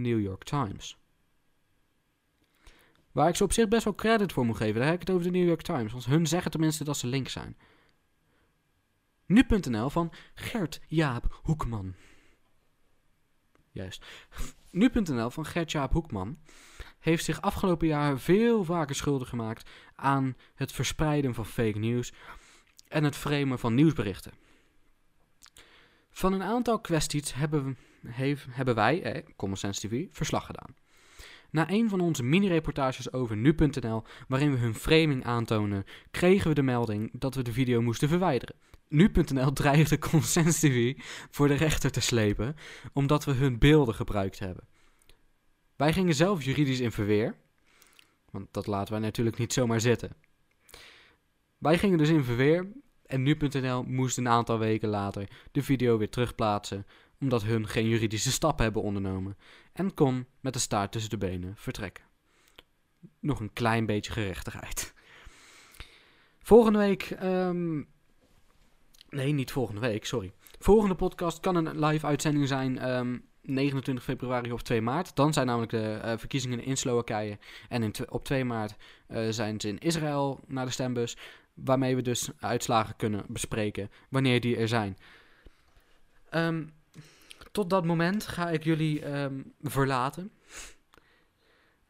New 0.00 0.20
York 0.20 0.44
Times. 0.44 0.98
Waar 3.12 3.28
ik 3.28 3.36
ze 3.36 3.44
op 3.44 3.52
zich 3.52 3.68
best 3.68 3.84
wel 3.84 3.94
credit 3.94 4.32
voor 4.32 4.44
moet 4.44 4.56
geven, 4.56 4.74
daar 4.74 4.90
heb 4.90 5.00
ik 5.00 5.06
het 5.06 5.10
over 5.10 5.32
de 5.32 5.38
New 5.38 5.46
York 5.46 5.62
Times, 5.62 5.92
want 5.92 6.04
hun 6.04 6.26
zeggen 6.26 6.50
tenminste 6.50 6.84
dat 6.84 6.96
ze 6.96 7.06
link 7.06 7.28
zijn. 7.28 7.56
Nu.nl 9.26 9.90
van 9.90 10.12
Gert 10.34 10.80
Jaap 10.86 11.40
Hoekman. 11.42 11.94
Juist. 13.70 14.04
Nu.nl 14.70 15.30
van 15.30 15.46
Gert-Jaap 15.46 15.92
Hoekman 15.92 16.38
heeft 16.98 17.24
zich 17.24 17.40
afgelopen 17.40 17.86
jaar 17.86 18.18
veel 18.18 18.64
vaker 18.64 18.94
schuldig 18.94 19.28
gemaakt 19.28 19.70
aan 19.94 20.36
het 20.54 20.72
verspreiden 20.72 21.34
van 21.34 21.46
fake 21.46 21.78
news 21.78 22.12
en 22.88 23.04
het 23.04 23.16
framen 23.16 23.58
van 23.58 23.74
nieuwsberichten. 23.74 24.32
Van 26.10 26.32
een 26.32 26.42
aantal 26.42 26.80
kwesties 26.80 27.34
hebben, 27.34 27.78
heeft, 28.06 28.46
hebben 28.50 28.74
wij, 28.74 29.02
eh, 29.02 29.22
Common 29.36 29.56
Sense 29.56 29.88
TV, 29.88 30.06
verslag 30.10 30.46
gedaan. 30.46 30.74
Na 31.50 31.70
een 31.70 31.88
van 31.88 32.00
onze 32.00 32.22
mini-reportages 32.22 33.12
over 33.12 33.36
nu.nl, 33.36 34.02
waarin 34.28 34.50
we 34.50 34.58
hun 34.58 34.74
framing 34.74 35.24
aantonen, 35.24 35.84
kregen 36.10 36.48
we 36.48 36.54
de 36.54 36.62
melding 36.62 37.10
dat 37.12 37.34
we 37.34 37.42
de 37.42 37.52
video 37.52 37.80
moesten 37.80 38.08
verwijderen. 38.08 38.56
Nu.nl 38.88 39.52
dreigde 39.52 39.98
Consens 39.98 40.60
TV 40.60 40.94
voor 41.30 41.48
de 41.48 41.54
rechter 41.54 41.90
te 41.90 42.00
slepen, 42.00 42.56
omdat 42.92 43.24
we 43.24 43.32
hun 43.32 43.58
beelden 43.58 43.94
gebruikt 43.94 44.38
hebben. 44.38 44.64
Wij 45.76 45.92
gingen 45.92 46.14
zelf 46.14 46.44
juridisch 46.44 46.80
in 46.80 46.92
verweer, 46.92 47.36
want 48.30 48.46
dat 48.50 48.66
laten 48.66 48.92
wij 48.92 49.02
natuurlijk 49.02 49.38
niet 49.38 49.52
zomaar 49.52 49.80
zitten. 49.80 50.12
Wij 51.58 51.78
gingen 51.78 51.98
dus 51.98 52.08
in 52.08 52.24
verweer 52.24 52.72
en 53.06 53.22
nu.nl 53.22 53.82
moest 53.82 54.18
een 54.18 54.28
aantal 54.28 54.58
weken 54.58 54.88
later 54.88 55.28
de 55.52 55.62
video 55.62 55.98
weer 55.98 56.10
terugplaatsen, 56.10 56.86
omdat 57.20 57.42
hun 57.42 57.68
geen 57.68 57.88
juridische 57.88 58.32
stappen 58.32 58.64
hebben 58.64 58.82
ondernomen 58.82 59.36
en 59.72 59.94
kon 59.94 60.26
met 60.40 60.52
de 60.52 60.58
staart 60.58 60.92
tussen 60.92 61.10
de 61.10 61.18
benen 61.18 61.54
vertrekken. 61.56 62.04
Nog 63.20 63.40
een 63.40 63.52
klein 63.52 63.86
beetje 63.86 64.12
gerechtigheid. 64.12 64.94
Volgende 66.42 66.78
week 66.78 67.02
ehm, 67.02 67.82
Nee, 69.10 69.32
niet 69.32 69.50
volgende 69.50 69.80
week, 69.80 70.04
sorry. 70.04 70.32
Volgende 70.58 70.94
podcast 70.94 71.40
kan 71.40 71.54
een 71.56 71.84
live 71.84 72.06
uitzending 72.06 72.48
zijn 72.48 72.78
ehm 72.78 73.16
29 73.42 74.04
februari 74.04 74.52
of 74.52 74.62
2 74.62 74.82
maart. 74.82 75.16
Dan 75.16 75.32
zijn 75.32 75.46
namelijk 75.46 75.72
de 75.72 75.98
eh, 76.02 76.18
verkiezingen 76.18 76.64
in 76.64 76.76
Slowakije. 76.76 77.38
En 77.68 77.82
in 77.82 77.94
op 78.08 78.24
2 78.24 78.44
maart 78.44 78.76
eh, 79.06 79.28
zijn 79.28 79.60
ze 79.60 79.68
in 79.68 79.78
Israël 79.78 80.40
naar 80.46 80.64
de 80.64 80.72
stembus. 80.72 81.16
Waarmee 81.54 81.96
we 81.96 82.02
dus 82.02 82.30
uitslagen 82.40 82.96
kunnen 82.96 83.24
bespreken 83.28 83.90
wanneer 84.08 84.40
die 84.40 84.56
er 84.56 84.68
zijn. 84.68 84.96
Ehm, 86.30 86.64
tot 87.52 87.70
dat 87.70 87.84
moment 87.84 88.26
ga 88.26 88.50
ik 88.50 88.64
jullie 88.64 89.02
ehm, 89.02 89.42
verlaten. 89.62 90.32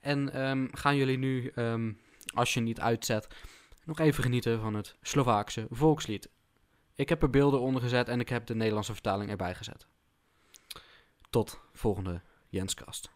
En 0.00 0.32
ehm, 0.32 0.66
gaan 0.72 0.96
jullie 0.96 1.18
nu, 1.18 1.50
ehm, 1.54 1.92
als 2.34 2.54
je 2.54 2.60
niet 2.60 2.80
uitzet, 2.80 3.26
nog 3.84 3.98
even 3.98 4.22
genieten 4.22 4.60
van 4.60 4.74
het 4.74 4.96
Slovaakse 5.02 5.66
volkslied. 5.70 6.28
Ik 6.94 7.08
heb 7.08 7.22
er 7.22 7.30
beelden 7.30 7.60
onder 7.60 7.82
gezet 7.82 8.08
en 8.08 8.20
ik 8.20 8.28
heb 8.28 8.46
de 8.46 8.54
Nederlandse 8.54 8.92
vertaling 8.92 9.30
erbij 9.30 9.54
gezet. 9.54 9.86
Tot 11.30 11.60
volgende 11.72 12.20
Jenskast. 12.48 13.10